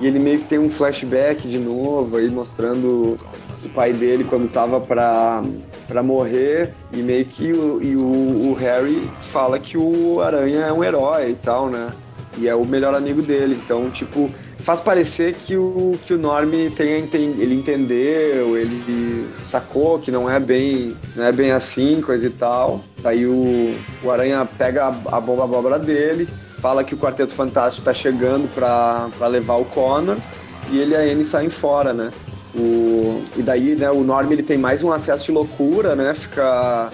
E 0.00 0.06
ele 0.06 0.18
meio 0.18 0.38
que 0.40 0.46
tem 0.46 0.58
um 0.58 0.70
flashback 0.70 1.48
de 1.48 1.58
novo 1.58 2.16
aí 2.16 2.28
mostrando 2.28 3.18
o 3.64 3.68
pai 3.74 3.92
dele 3.92 4.24
quando 4.24 4.50
tava 4.50 4.80
pra, 4.80 5.42
pra 5.86 6.02
morrer. 6.02 6.72
E 6.92 6.98
meio 6.98 7.24
que 7.26 7.52
o, 7.52 7.82
e 7.82 7.96
o, 7.96 8.50
o 8.50 8.56
Harry 8.58 9.08
fala 9.32 9.58
que 9.58 9.76
o 9.76 10.20
Aranha 10.20 10.60
é 10.60 10.72
um 10.72 10.82
herói 10.82 11.30
e 11.30 11.34
tal, 11.34 11.68
né? 11.68 11.92
E 12.38 12.48
é 12.48 12.54
o 12.54 12.64
melhor 12.64 12.94
amigo 12.94 13.22
dele. 13.22 13.58
Então, 13.62 13.90
tipo, 13.90 14.30
faz 14.66 14.80
parecer 14.80 15.32
que 15.32 15.56
o, 15.56 15.96
que 16.04 16.12
o 16.12 16.18
Norm 16.18 16.50
tem, 16.76 17.08
ele 17.38 17.54
entendeu, 17.54 18.58
ele 18.58 19.24
sacou 19.44 19.96
que 20.00 20.10
não 20.10 20.28
é 20.28 20.40
bem, 20.40 20.92
não 21.14 21.24
é 21.24 21.30
bem 21.30 21.52
assim, 21.52 22.00
coisa 22.00 22.26
e 22.26 22.30
tal. 22.30 22.82
Daí 22.98 23.26
o, 23.26 23.76
o 24.02 24.10
Aranha 24.10 24.44
pega 24.58 24.86
a, 24.86 25.18
a 25.18 25.20
bomba 25.20 25.44
abóbora 25.44 25.78
dele, 25.78 26.28
fala 26.60 26.82
que 26.82 26.96
o 26.96 26.98
Quarteto 26.98 27.32
Fantástico 27.32 27.84
tá 27.84 27.94
chegando 27.94 28.52
para 28.52 29.28
levar 29.28 29.54
o 29.54 29.64
Connors 29.66 30.24
e 30.68 30.80
ele 30.80 30.94
e 30.94 30.96
a 30.96 31.00
Anne 31.12 31.24
saem 31.24 31.48
fora, 31.48 31.92
né? 31.92 32.10
O, 32.52 33.22
e 33.36 33.42
daí, 33.42 33.76
né, 33.76 33.88
o 33.88 34.02
Norm 34.02 34.32
ele 34.32 34.42
tem 34.42 34.58
mais 34.58 34.82
um 34.82 34.90
acesso 34.90 35.26
de 35.26 35.30
loucura, 35.30 35.94
né? 35.94 36.12
Fica, 36.12 36.90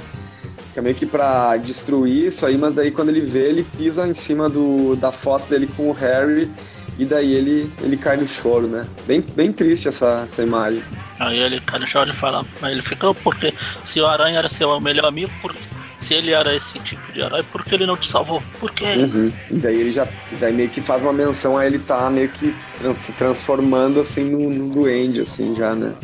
fica 0.69 0.83
meio 0.83 0.95
que 0.95 1.07
pra 1.07 1.57
destruir 1.57 2.27
isso 2.27 2.45
aí, 2.45 2.59
mas 2.59 2.75
daí 2.75 2.91
quando 2.91 3.09
ele 3.09 3.23
vê, 3.23 3.49
ele 3.49 3.67
pisa 3.79 4.07
em 4.07 4.13
cima 4.13 4.51
do, 4.51 4.95
da 4.95 5.11
foto 5.11 5.49
dele 5.49 5.67
com 5.75 5.89
o 5.89 5.93
Harry 5.93 6.51
e 6.99 7.05
daí 7.05 7.33
ele, 7.35 7.73
ele 7.81 7.97
cai 7.97 8.17
no 8.17 8.27
choro, 8.27 8.67
né? 8.67 8.87
Bem, 9.07 9.25
bem 9.35 9.53
triste 9.53 9.89
essa, 9.89 10.27
essa 10.29 10.43
imagem. 10.43 10.83
Aí 11.19 11.39
ele 11.39 11.61
cai 11.61 11.79
no 11.79 11.87
choro 11.87 12.11
e 12.11 12.15
fala, 12.15 12.45
mas 12.61 12.73
ele 12.73 12.83
fica, 12.83 13.13
porque 13.15 13.55
se 13.85 14.01
o 14.01 14.07
Aranha 14.07 14.39
era 14.39 14.49
seu 14.49 14.81
melhor 14.81 15.07
amigo, 15.07 15.31
por, 15.41 15.55
se 16.01 16.15
ele 16.15 16.33
era 16.33 16.55
esse 16.55 16.79
tipo 16.81 17.13
de 17.13 17.21
herói, 17.21 17.43
por 17.45 17.65
que 17.65 17.75
ele 17.75 17.87
não 17.87 17.97
te 17.97 18.11
salvou? 18.11 18.43
Por 18.59 18.71
quê? 18.73 18.85
Uhum. 18.97 19.33
E 19.51 19.55
daí 19.55 19.81
ele 19.81 19.93
já 19.93 20.07
daí 20.41 20.53
meio 20.53 20.69
que 20.69 20.81
faz 20.81 21.03
uma 21.03 21.13
menção 21.13 21.57
a 21.57 21.65
ele 21.65 21.79
tá 21.79 22.11
meio 22.11 22.29
que 22.29 22.55
trans, 22.79 22.99
se 22.99 23.13
transformando 23.13 24.01
assim 24.01 24.25
no, 24.25 24.51
no 24.51 24.69
duende, 24.69 25.21
assim, 25.21 25.55
já, 25.57 25.75
né? 25.75 25.95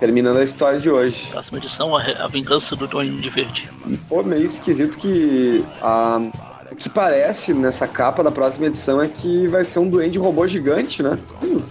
Terminando 0.00 0.38
a 0.38 0.44
história 0.44 0.80
de 0.80 0.90
hoje. 0.90 1.28
Próxima 1.30 1.58
edição, 1.58 1.96
a, 1.96 2.02
a 2.02 2.28
vingança 2.28 2.74
do 2.74 2.86
Duende 2.86 3.30
Verde. 3.30 3.70
Pô, 4.08 4.22
meio 4.22 4.44
esquisito 4.44 4.98
que 4.98 5.64
a, 5.80 6.20
o 6.74 6.76
que 6.76 6.88
parece 6.88 7.54
nessa 7.54 7.86
capa 7.86 8.22
da 8.22 8.32
próxima 8.32 8.66
edição 8.66 9.00
é 9.00 9.06
que 9.06 9.46
vai 9.46 9.64
ser 9.64 9.78
um 9.78 9.88
duende 9.88 10.18
robô 10.18 10.44
gigante, 10.44 11.04
né? 11.04 11.16
Hum. 11.42 11.62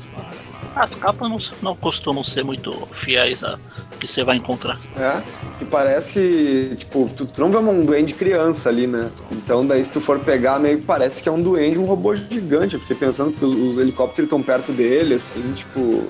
As 0.74 0.95
capas 0.95 1.29
não, 1.29 1.38
não 1.62 1.75
costumam 1.75 2.24
ser 2.24 2.43
muito 2.43 2.72
fiéis 2.93 3.43
a 3.43 3.60
que 4.00 4.07
você 4.07 4.24
vai 4.24 4.38
encontrar. 4.38 4.79
É, 4.98 5.22
que 5.60 5.65
parece, 5.65 6.75
tipo, 6.77 7.10
tu, 7.15 7.25
tu 7.25 7.41
não 7.41 7.51
vê 7.51 7.57
um 7.57 7.86
duende 7.86 8.13
criança 8.13 8.69
ali, 8.69 8.88
né? 8.88 9.12
Então 9.31 9.67
daí 9.67 9.83
se 9.83 9.91
tu 9.91 10.01
for 10.01 10.19
pegar, 10.19 10.57
meio 10.57 10.79
que 10.79 10.86
parece 10.86 11.22
que 11.22 11.29
é 11.29 11.31
um 11.31 11.41
duende, 11.41 11.77
um 11.77 11.86
robô 11.86 12.15
gigante. 12.15 12.74
Eu 12.74 12.79
fiquei 12.79 12.95
pensando 12.95 13.33
que 13.33 13.43
os 13.43 13.77
helicópteros 13.77 14.25
estão 14.25 14.41
perto 14.41 14.72
dele, 14.72 15.15
assim, 15.15 15.53
tipo... 15.53 16.07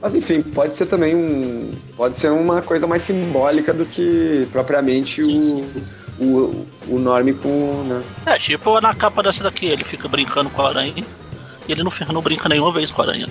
Mas 0.00 0.14
enfim, 0.14 0.40
pode 0.42 0.74
ser 0.74 0.86
também 0.86 1.14
um... 1.16 1.72
Pode 1.96 2.18
ser 2.18 2.30
uma 2.30 2.62
coisa 2.62 2.86
mais 2.86 3.02
simbólica 3.02 3.72
do 3.72 3.84
que 3.84 4.46
propriamente 4.52 5.22
sim, 5.22 5.62
o... 5.62 5.64
Sim 5.64 6.03
o, 6.18 6.66
o 6.88 6.98
Norm 6.98 7.32
com. 7.34 7.84
Né? 7.84 8.02
É, 8.26 8.38
tipo 8.38 8.80
na 8.80 8.94
capa 8.94 9.22
dessa 9.22 9.42
daqui, 9.42 9.66
ele 9.66 9.84
fica 9.84 10.08
brincando 10.08 10.50
com 10.50 10.62
a 10.62 10.68
aranha 10.68 11.04
e 11.66 11.72
ele 11.72 11.82
não, 11.82 11.92
não 12.12 12.20
brinca 12.20 12.48
nenhuma 12.48 12.70
vez 12.72 12.90
com 12.90 13.02
a 13.02 13.06
aranha. 13.06 13.26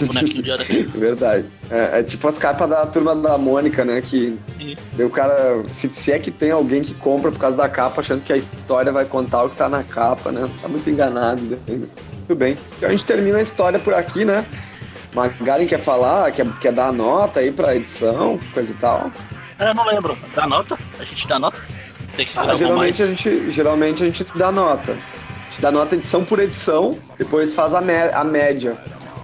O 0.00 0.06
bonequinho 0.06 0.42
de 0.42 0.50
aranha. 0.50 0.86
Verdade. 0.88 1.44
É, 1.70 2.00
é, 2.00 2.02
tipo 2.02 2.26
as 2.26 2.38
capas 2.38 2.68
da 2.68 2.86
turma 2.86 3.14
da 3.14 3.36
Mônica, 3.36 3.84
né? 3.84 4.00
Que 4.00 4.38
Sim. 4.56 4.76
o 4.98 5.10
cara. 5.10 5.62
Se, 5.68 5.88
se 5.88 6.10
é 6.10 6.18
que 6.18 6.30
tem 6.30 6.50
alguém 6.50 6.82
que 6.82 6.94
compra 6.94 7.30
por 7.30 7.38
causa 7.38 7.56
da 7.56 7.68
capa, 7.68 8.00
achando 8.00 8.24
que 8.24 8.32
a 8.32 8.36
história 8.36 8.90
vai 8.90 9.04
contar 9.04 9.44
o 9.44 9.50
que 9.50 9.56
tá 9.56 9.68
na 9.68 9.82
capa, 9.82 10.32
né? 10.32 10.48
Tá 10.62 10.68
muito 10.68 10.88
enganado. 10.88 11.42
Né? 11.42 11.58
Muito 11.66 12.34
bem. 12.34 12.56
Então 12.76 12.88
a 12.88 12.92
gente 12.92 13.04
termina 13.04 13.38
a 13.38 13.42
história 13.42 13.78
por 13.78 13.92
aqui, 13.92 14.24
né? 14.24 14.44
Magaren 15.12 15.66
quer 15.66 15.80
falar, 15.80 16.30
quer, 16.32 16.46
quer 16.58 16.72
dar 16.72 16.88
a 16.88 16.92
nota 16.92 17.40
aí 17.40 17.50
pra 17.50 17.74
edição, 17.74 18.38
coisa 18.54 18.70
e 18.70 18.74
tal. 18.74 19.10
É, 19.58 19.68
eu 19.68 19.74
não 19.74 19.84
lembro. 19.86 20.16
Dá 20.34 20.46
nota? 20.46 20.78
A 20.98 21.04
gente 21.04 21.26
dá 21.26 21.38
nota? 21.38 21.60
Ah, 22.36 22.54
geralmente 22.54 22.98
mais. 22.98 23.00
a 23.00 23.06
gente 23.06 23.50
geralmente 23.50 24.02
a 24.02 24.06
gente 24.06 24.26
dá 24.34 24.50
nota. 24.50 24.92
A 24.92 25.50
gente 25.50 25.60
dá 25.60 25.72
nota 25.72 25.94
edição 25.94 26.24
por 26.24 26.38
edição, 26.38 26.98
depois 27.18 27.54
faz 27.54 27.74
a, 27.74 27.78
a 27.78 28.24
média. 28.24 28.76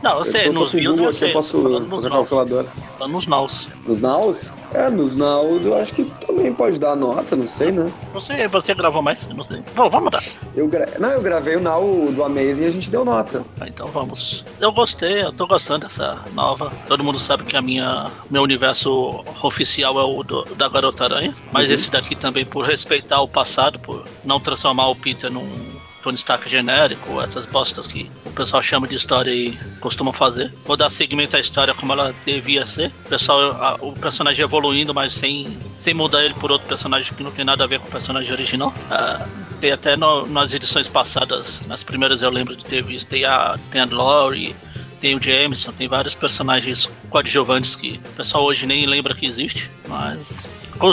Não, 0.03 0.19
eu 0.19 0.25
sei, 0.25 0.51
nos 0.51 0.73
views 0.73 0.99
eu 0.99 1.13
sei. 1.13 1.31
Eu 1.31 1.33
posso 1.33 1.87
fazer 1.89 2.11
calculadora. 2.11 2.67
Nos 3.09 3.27
naus. 3.27 3.69
Nos 3.87 4.01
naus? 4.01 4.51
É, 4.75 4.89
nos 4.91 5.17
naus 5.17 5.65
eu 5.65 5.77
acho 5.77 5.93
que 5.93 6.05
também 6.37 6.53
pode 6.53 6.79
dar 6.79 6.95
nota, 6.95 7.35
não 7.35 7.49
sei, 7.49 7.73
né? 7.73 7.91
Você, 8.13 8.47
você 8.47 8.75
gravou 8.75 9.03
mais? 9.03 9.27
Não 9.29 9.43
sei. 9.43 9.63
Bom, 9.75 9.89
vamos 9.89 10.11
dar. 10.11 10.23
Eu 10.55 10.69
gra... 10.69 10.87
Não, 10.99 11.11
eu 11.11 11.23
gravei 11.23 11.57
o 11.57 11.61
now 11.61 12.13
do 12.13 12.23
Amazing 12.23 12.63
e 12.63 12.67
a 12.67 12.71
gente 12.71 12.91
deu 12.91 13.05
nota. 13.05 13.43
Ah, 13.61 13.67
então 13.67 13.87
vamos. 13.89 14.45
Eu 14.61 14.71
gostei, 14.73 15.23
eu 15.23 15.33
tô 15.33 15.47
gostando 15.47 15.87
dessa 15.87 16.23
nova. 16.35 16.71
Todo 16.87 17.03
mundo 17.03 17.19
sabe 17.19 17.45
que 17.45 17.57
a 17.57 17.63
minha 17.63 18.11
meu 18.31 18.43
universo 18.43 19.25
oficial 19.43 19.99
é 19.99 20.05
o 20.05 20.23
do, 20.23 20.45
da 20.55 20.69
Garota 20.69 21.05
Aranha. 21.05 21.35
Mas 21.51 21.69
uhum. 21.69 21.75
esse 21.75 21.91
daqui 21.91 22.15
também, 22.15 22.45
por 22.45 22.65
respeitar 22.65 23.21
o 23.21 23.29
passado, 23.29 23.79
por 23.79 24.05
não 24.25 24.39
transformar 24.39 24.89
o 24.89 24.97
Peter 24.97 25.31
num 25.31 25.76
Tony 26.07 26.17
Stark 26.17 26.49
genérico, 26.49 27.21
essas 27.21 27.45
bostas 27.45 27.89
que 27.89 28.09
o 28.25 28.31
pessoal 28.31 28.63
chama 28.63 28.87
de 28.87 28.95
história 28.95 29.33
e 29.33 29.59
costuma 29.81 30.13
fazer. 30.13 30.53
Vou 30.65 30.77
dar 30.77 30.89
seguimento 30.89 31.37
à 31.37 31.41
história 31.41 31.75
como 31.75 31.93
ela 31.93 32.15
devia 32.25 32.65
ser. 32.65 32.93
O, 33.07 33.09
pessoal, 33.09 33.41
a, 33.61 33.75
o 33.81 33.93
personagem 33.93 34.45
evoluindo, 34.45 34.95
mas 34.95 35.13
sem, 35.13 35.59
sem 35.81 35.93
mudar 35.93 36.25
ele 36.25 36.35
por 36.35 36.53
outro 36.53 36.69
personagem 36.69 37.13
que 37.13 37.25
não 37.25 37.33
tem 37.33 37.45
nada 37.45 37.65
a 37.65 37.67
ver 37.67 37.81
com 37.81 37.89
o 37.89 37.91
personagem 37.91 38.31
original. 38.31 38.73
Ah, 38.89 39.27
tem 39.61 39.73
até 39.73 39.97
no, 39.97 40.27
nas 40.27 40.53
edições 40.55 40.87
passadas, 40.87 41.61
nas 41.67 41.83
primeiras 41.83 42.23
eu 42.23 42.31
lembro 42.31 42.55
de 42.55 42.65
ter 42.65 42.85
visto, 42.85 43.09
tem 43.09 43.25
a, 43.25 43.59
tem 43.73 43.81
a 43.81 43.87
Lori, 43.87 44.55
tem 45.01 45.17
o 45.17 45.21
Jameson, 45.21 45.73
tem 45.73 45.89
vários 45.89 46.15
personagens 46.15 46.89
coadjuvantes 47.11 47.75
que 47.75 48.01
o 48.13 48.13
pessoal 48.17 48.45
hoje 48.45 48.65
nem 48.65 48.87
lembra 48.87 49.13
que 49.13 49.27
existe, 49.27 49.69
mas 49.89 50.47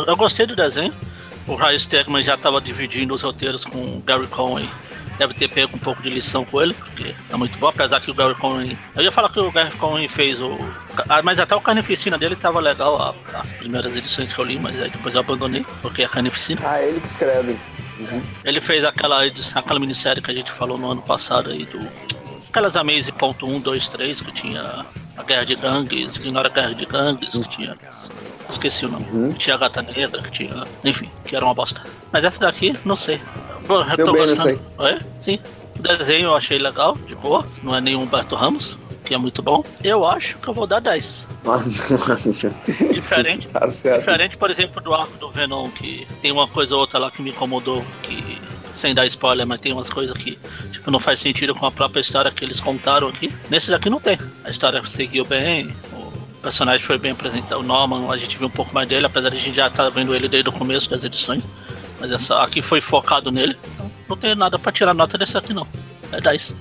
eu 0.08 0.18
gostei 0.18 0.48
do 0.48 0.56
desenho. 0.56 0.94
O 1.46 1.56
Ryan 1.56 1.78
Stegman 1.78 2.24
já 2.24 2.34
estava 2.34 2.60
dividindo 2.60 3.14
os 3.14 3.22
roteiros 3.22 3.64
com 3.64 3.78
o 3.78 4.04
Gary 4.04 4.28
Cohen 4.28 4.68
deve 5.18 5.34
ter 5.34 5.48
pego 5.48 5.76
um 5.76 5.80
pouco 5.80 6.02
de 6.02 6.10
lição 6.10 6.44
com 6.46 6.62
ele, 6.62 6.74
porque 6.74 7.14
é 7.30 7.36
muito 7.36 7.58
bom, 7.58 7.68
apesar 7.68 8.00
que 8.00 8.12
o 8.12 8.14
Gary 8.14 8.36
Cohen. 8.36 8.78
Eu 8.96 9.04
ia 9.04 9.12
falar 9.12 9.30
que 9.30 9.40
o 9.40 9.52
Gary 9.52 9.72
Cohen 9.72 10.08
fez 10.08 10.42
o. 10.42 10.58
Ah, 11.10 11.22
mas 11.22 11.40
até 11.40 11.56
o 11.56 11.62
Carnificina 11.62 12.18
dele 12.18 12.36
tava 12.36 12.60
legal, 12.60 13.16
as 13.34 13.52
primeiras 13.52 13.96
edições 13.96 14.34
que 14.34 14.40
eu 14.40 14.46
li, 14.46 14.60
mas 14.60 14.80
aí 14.82 14.90
depois 14.90 15.16
eu 15.16 15.22
abandonei, 15.22 15.66
porque 15.82 16.04
é 16.04 16.08
Carnificina. 16.08 16.62
Ah, 16.64 16.82
ele 16.82 17.00
que 17.00 17.08
escreve. 17.08 17.58
Uhum. 18.00 18.22
Ele 18.44 18.60
fez 18.60 18.84
aquela, 18.84 19.26
edição, 19.26 19.60
aquela 19.60 19.80
minissérie 19.80 20.22
que 20.22 20.32
a 20.32 20.34
gente 20.34 20.52
falou 20.52 20.78
no 20.78 20.92
ano 20.92 21.02
passado 21.02 21.52
aí 21.52 21.66
do. 21.66 21.80
Aquelas 22.50 22.76
Amaze.1, 22.76 23.62
2, 23.62 23.88
3, 23.88 24.22
que 24.22 24.32
tinha 24.32 24.86
a 25.18 25.24
Guerra 25.24 25.44
de 25.44 25.56
Gangues, 25.56 26.20
era 26.24 26.48
a 26.48 26.52
Guerra 26.52 26.74
de 26.76 26.86
Gangues, 26.86 27.30
que 27.30 27.50
tinha. 27.50 27.78
Esqueci 28.50 28.86
o 28.86 28.90
nome. 28.90 29.06
Uhum. 29.12 29.32
Que 29.32 29.40
tinha 29.40 29.56
a 29.56 29.58
Gata 29.58 29.82
Negra, 29.82 30.22
que 30.22 30.32
tinha. 30.32 30.64
Enfim, 30.84 31.10
que 31.26 31.36
era 31.36 31.44
uma 31.44 31.54
bosta. 31.54 31.82
Mas 32.12 32.24
essa 32.24 32.40
daqui, 32.40 32.78
não 32.86 32.96
sei. 32.96 33.20
Eu 33.68 33.98
Deu 33.98 34.06
tô 34.06 34.14
bem 34.14 34.28
gostando. 34.28 34.60
É? 34.80 35.00
Sim. 35.20 35.40
O 35.78 35.82
desenho 35.82 36.26
eu 36.26 36.36
achei 36.36 36.58
legal, 36.58 36.96
de 37.08 37.16
boa. 37.16 37.46
Não 37.62 37.76
é 37.76 37.82
nenhum 37.82 38.04
Humberto 38.04 38.36
Ramos, 38.36 38.78
que 39.04 39.14
é 39.14 39.18
muito 39.18 39.42
bom. 39.42 39.64
Eu 39.84 40.06
acho 40.06 40.38
que 40.38 40.48
eu 40.48 40.54
vou 40.54 40.68
dar 40.68 40.80
10. 40.80 41.28
diferente. 42.94 43.48
Tá 43.48 43.66
diferente, 43.66 44.38
por 44.38 44.50
exemplo, 44.50 44.82
do 44.82 44.94
arco 44.94 45.18
do 45.18 45.30
Venom, 45.30 45.70
que 45.70 46.08
tem 46.22 46.32
uma 46.32 46.48
coisa 46.48 46.76
ou 46.76 46.82
outra 46.82 47.00
lá 47.00 47.12
que 47.12 47.22
me 47.22 47.32
incomodou, 47.32 47.84
que 48.02 48.42
sem 48.74 48.94
dar 48.94 49.06
spoiler, 49.06 49.46
mas 49.46 49.60
tem 49.60 49.72
umas 49.72 49.90
coisas 49.90 50.18
que 50.18 50.38
tipo, 50.72 50.90
não 50.90 51.00
faz 51.00 51.20
sentido 51.20 51.54
com 51.54 51.66
a 51.66 51.72
própria 51.72 52.02
história 52.02 52.32
que 52.32 52.44
eles 52.44 52.60
contaram 52.60 53.08
aqui. 53.08 53.32
Nesse 53.50 53.70
daqui 53.70 53.90
não 53.90 54.00
tem. 54.00 54.18
A 54.44 54.50
história 54.50 54.86
seguiu 54.86 55.24
bem, 55.24 55.74
o 55.94 56.12
personagem 56.42 56.86
foi 56.86 56.98
bem 56.98 57.12
apresentado. 57.12 57.60
O 57.60 57.64
Norman, 57.64 58.12
a 58.12 58.18
gente 58.18 58.38
viu 58.38 58.48
um 58.48 58.52
pouco 58.52 58.74
mais 58.74 58.88
dele, 58.88 59.06
apesar 59.06 59.30
de 59.30 59.38
a 59.38 59.40
gente 59.40 59.56
já 59.56 59.68
estar 59.68 59.84
tá 59.84 59.90
vendo 59.90 60.14
ele 60.14 60.28
desde 60.28 60.50
o 60.50 60.52
começo 60.52 60.90
das 60.90 61.04
edições. 61.04 61.44
Mas 62.04 62.12
essa 62.12 62.44
aqui 62.44 62.62
foi 62.62 62.82
focado 62.82 63.32
nele. 63.32 63.56
Então 63.76 63.90
não 64.10 64.18
tem 64.18 64.36
nada 64.36 64.60
para 64.60 64.74
tirar 64.74 64.94
nota 64.94 65.18
desse 65.18 65.38
aqui 65.38 65.54
não. 65.54 65.66
É 66.12 66.20
10. 66.20 66.54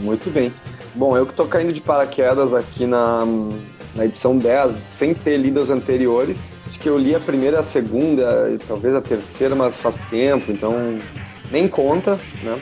Muito 0.00 0.28
bem. 0.30 0.52
Bom, 0.94 1.16
eu 1.16 1.24
que 1.24 1.32
tô 1.32 1.46
caindo 1.46 1.72
de 1.72 1.80
paraquedas 1.80 2.52
aqui 2.52 2.84
na, 2.84 3.24
na 3.94 4.04
edição 4.04 4.36
10, 4.36 4.76
sem 4.84 5.14
ter 5.14 5.38
lido 5.38 5.58
as 5.58 5.70
anteriores. 5.70 6.52
Acho 6.68 6.78
que 6.78 6.86
eu 6.86 6.98
li 6.98 7.14
a 7.14 7.20
primeira, 7.20 7.60
a 7.60 7.62
segunda, 7.62 8.50
e 8.52 8.58
talvez 8.58 8.94
a 8.94 9.00
terceira, 9.00 9.54
mas 9.54 9.78
faz 9.78 9.98
tempo, 10.10 10.52
então 10.52 10.98
nem 11.50 11.66
conta, 11.66 12.20
né? 12.42 12.60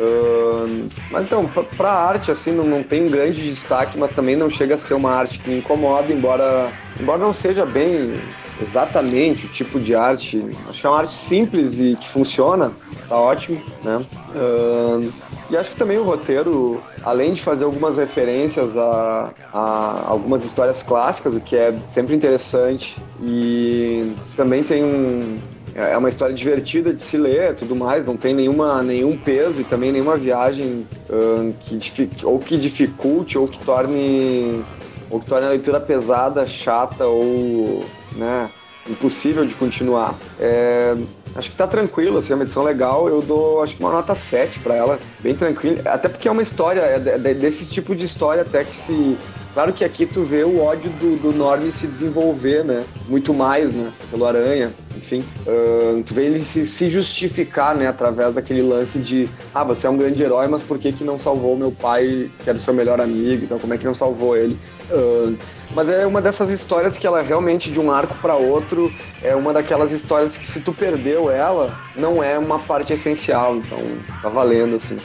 Uh, 0.00 0.88
mas 1.10 1.24
então, 1.24 1.46
para 1.76 1.92
arte, 1.92 2.30
assim, 2.30 2.52
não, 2.52 2.64
não 2.64 2.82
tem 2.82 3.04
um 3.04 3.10
grande 3.10 3.42
destaque, 3.42 3.98
mas 3.98 4.12
também 4.12 4.36
não 4.36 4.48
chega 4.48 4.76
a 4.76 4.78
ser 4.78 4.94
uma 4.94 5.10
arte 5.10 5.38
que 5.38 5.50
me 5.50 5.58
incomoda, 5.58 6.10
embora, 6.10 6.72
embora 6.98 7.18
não 7.18 7.32
seja 7.34 7.66
bem 7.66 8.18
exatamente 8.60 9.46
o 9.46 9.48
tipo 9.48 9.80
de 9.80 9.94
arte. 9.94 10.42
Acho 10.68 10.80
que 10.80 10.86
é 10.86 10.90
uma 10.90 10.98
arte 10.98 11.14
simples 11.14 11.78
e 11.78 11.96
que 11.96 12.08
funciona, 12.08 12.72
tá 13.08 13.16
ótimo, 13.16 13.60
né? 13.82 14.04
Uh, 14.34 15.12
E 15.50 15.56
acho 15.56 15.70
que 15.70 15.76
também 15.76 15.96
o 15.96 16.04
roteiro, 16.04 16.78
além 17.02 17.32
de 17.32 17.40
fazer 17.40 17.64
algumas 17.64 17.96
referências 17.96 18.76
a, 18.76 19.32
a 19.50 20.04
algumas 20.06 20.44
histórias 20.44 20.82
clássicas, 20.82 21.34
o 21.34 21.40
que 21.40 21.56
é 21.56 21.74
sempre 21.88 22.14
interessante, 22.14 23.02
e 23.18 24.14
também 24.36 24.62
tem 24.62 24.84
um, 24.84 25.38
é 25.74 25.96
uma 25.96 26.10
história 26.10 26.34
divertida 26.34 26.92
de 26.92 27.00
se 27.00 27.16
ler 27.16 27.54
tudo 27.54 27.74
mais, 27.74 28.04
não 28.04 28.16
tem 28.16 28.34
nenhuma, 28.34 28.82
nenhum 28.82 29.16
peso 29.16 29.62
e 29.62 29.64
também 29.64 29.90
nenhuma 29.90 30.18
viagem 30.18 30.86
uh, 31.08 31.54
que 31.60 32.10
ou 32.24 32.38
que 32.38 32.58
dificulte 32.58 33.38
ou 33.38 33.48
que 33.48 33.58
torne 33.60 34.62
ou 35.08 35.18
que 35.18 35.26
torne 35.26 35.46
a 35.46 35.50
leitura 35.50 35.80
pesada, 35.80 36.46
chata 36.46 37.06
ou 37.06 37.90
né, 38.18 38.50
impossível 38.88 39.46
de 39.46 39.54
continuar. 39.54 40.14
É, 40.38 40.94
acho 41.34 41.50
que 41.50 41.56
tá 41.56 41.66
tranquilo, 41.66 42.18
assim, 42.18 42.32
é 42.32 42.36
uma 42.36 42.44
edição 42.44 42.62
legal. 42.62 43.08
Eu 43.08 43.22
dou, 43.22 43.62
acho 43.62 43.76
que 43.76 43.82
uma 43.82 43.92
nota 43.92 44.14
7 44.14 44.58
para 44.60 44.74
ela, 44.74 44.98
bem 45.20 45.34
tranquila. 45.34 45.80
Até 45.86 46.08
porque 46.08 46.28
é 46.28 46.30
uma 46.30 46.42
história, 46.42 46.80
é 46.80 47.34
desse 47.34 47.70
tipo 47.70 47.94
de 47.94 48.04
história 48.04 48.42
até 48.42 48.64
que 48.64 48.74
se. 48.74 49.18
Claro 49.54 49.72
que 49.72 49.84
aqui 49.84 50.06
tu 50.06 50.22
vê 50.22 50.44
o 50.44 50.62
ódio 50.62 50.90
do, 50.92 51.16
do 51.16 51.32
Norm 51.32 51.68
se 51.70 51.86
desenvolver, 51.86 52.64
né? 52.64 52.84
Muito 53.08 53.32
mais, 53.32 53.72
né? 53.72 53.90
Pelo 54.10 54.26
Aranha, 54.26 54.72
enfim. 54.96 55.24
Uh, 55.46 56.02
tu 56.04 56.14
vê 56.14 56.26
ele 56.26 56.44
se, 56.44 56.66
se, 56.66 56.90
justificar, 56.90 57.74
né? 57.74 57.88
Através 57.88 58.34
daquele 58.34 58.62
lance 58.62 58.98
de 58.98 59.28
ah, 59.54 59.64
você 59.64 59.86
é 59.86 59.90
um 59.90 59.96
grande 59.96 60.22
herói, 60.22 60.46
mas 60.48 60.62
por 60.62 60.78
que 60.78 60.92
que 60.92 61.02
não 61.02 61.18
salvou 61.18 61.56
meu 61.56 61.72
pai, 61.72 62.30
que 62.42 62.48
era 62.48 62.58
o 62.58 62.60
seu 62.60 62.74
melhor 62.74 63.00
amigo? 63.00 63.44
Então 63.44 63.58
como 63.58 63.74
é 63.74 63.78
que 63.78 63.84
não 63.84 63.94
salvou 63.94 64.36
ele? 64.36 64.56
Uh, 64.90 65.36
mas 65.74 65.88
é 65.90 66.06
uma 66.06 66.22
dessas 66.22 66.50
histórias 66.50 66.96
que 66.96 67.06
ela 67.06 67.20
realmente, 67.20 67.70
de 67.70 67.80
um 67.80 67.90
arco 67.90 68.14
para 68.22 68.34
outro, 68.34 68.92
é 69.22 69.34
uma 69.34 69.52
daquelas 69.52 69.92
histórias 69.92 70.36
que 70.36 70.44
se 70.44 70.60
tu 70.60 70.72
perdeu 70.72 71.30
ela, 71.30 71.76
não 71.96 72.22
é 72.22 72.38
uma 72.38 72.58
parte 72.58 72.92
essencial, 72.92 73.56
então 73.56 73.78
tá 74.22 74.28
valendo, 74.28 74.76
assim. 74.76 74.96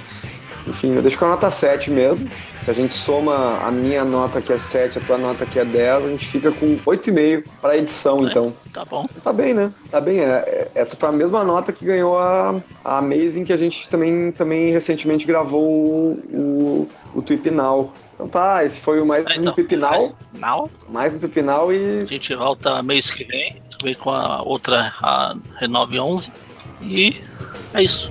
Enfim, 0.67 0.95
eu 0.95 1.01
deixo 1.01 1.17
com 1.17 1.25
a 1.25 1.29
nota 1.29 1.51
7 1.51 1.91
mesmo. 1.91 2.29
Se 2.63 2.71
a 2.71 2.73
gente 2.73 2.95
soma 2.95 3.58
a 3.62 3.69
minha 3.69 4.06
nota 4.06 4.41
que 4.41 4.54
é 4.54 4.58
7, 4.58 4.97
a 4.97 5.02
tua 5.02 5.17
nota 5.17 5.45
que 5.45 5.60
é 5.60 5.65
10, 5.65 6.06
a 6.06 6.08
gente 6.08 6.26
fica 6.26 6.49
com 6.49 6.78
8,5 6.78 7.43
para 7.62 7.78
edição, 7.78 8.26
é, 8.26 8.30
então. 8.30 8.54
Tá 8.71 8.86
bom. 8.86 9.06
Tá 9.21 9.34
bem, 9.34 9.54
né? 9.54 9.73
Tá 9.91 9.99
bem. 9.99 10.21
É, 10.21 10.23
é, 10.26 10.71
essa 10.73 10.95
foi 10.95 11.10
a 11.10 11.12
mesma 11.12 11.43
nota 11.43 11.73
que 11.73 11.84
ganhou 11.84 12.17
a, 12.17 12.62
a 12.84 12.99
Amazing, 12.99 13.43
que 13.43 13.52
a 13.52 13.58
gente 13.58 13.89
também, 13.89 14.32
também 14.32 14.71
recentemente 14.71 15.26
gravou 15.26 15.62
o, 15.62 16.12
o, 16.34 16.89
o 17.15 17.21
Tweep 17.21 17.52
Now. 17.52 17.91
Então 18.13 18.28
tá, 18.28 18.63
esse 18.63 18.80
foi 18.80 19.02
o 19.02 19.06
mais 19.06 19.26
ah, 19.28 19.34
então, 19.36 19.52
um 19.52 19.54
Tupinal. 19.54 20.15
Mais, 20.34 20.69
mais 20.88 21.15
um 21.15 21.19
Tupinal 21.19 21.73
e. 21.73 22.04
A 22.04 22.06
gente 22.06 22.34
volta 22.34 22.82
mês 22.82 23.12
que 23.12 23.26
vem, 23.26 23.62
vem 23.84 23.95
com 23.95 24.12
a 24.12 24.41
outra, 24.41 24.93
a 25.02 25.36
Renove 25.58 25.99
11. 25.99 26.32
E 26.82 27.21
é 27.73 27.84
isso. 27.84 28.10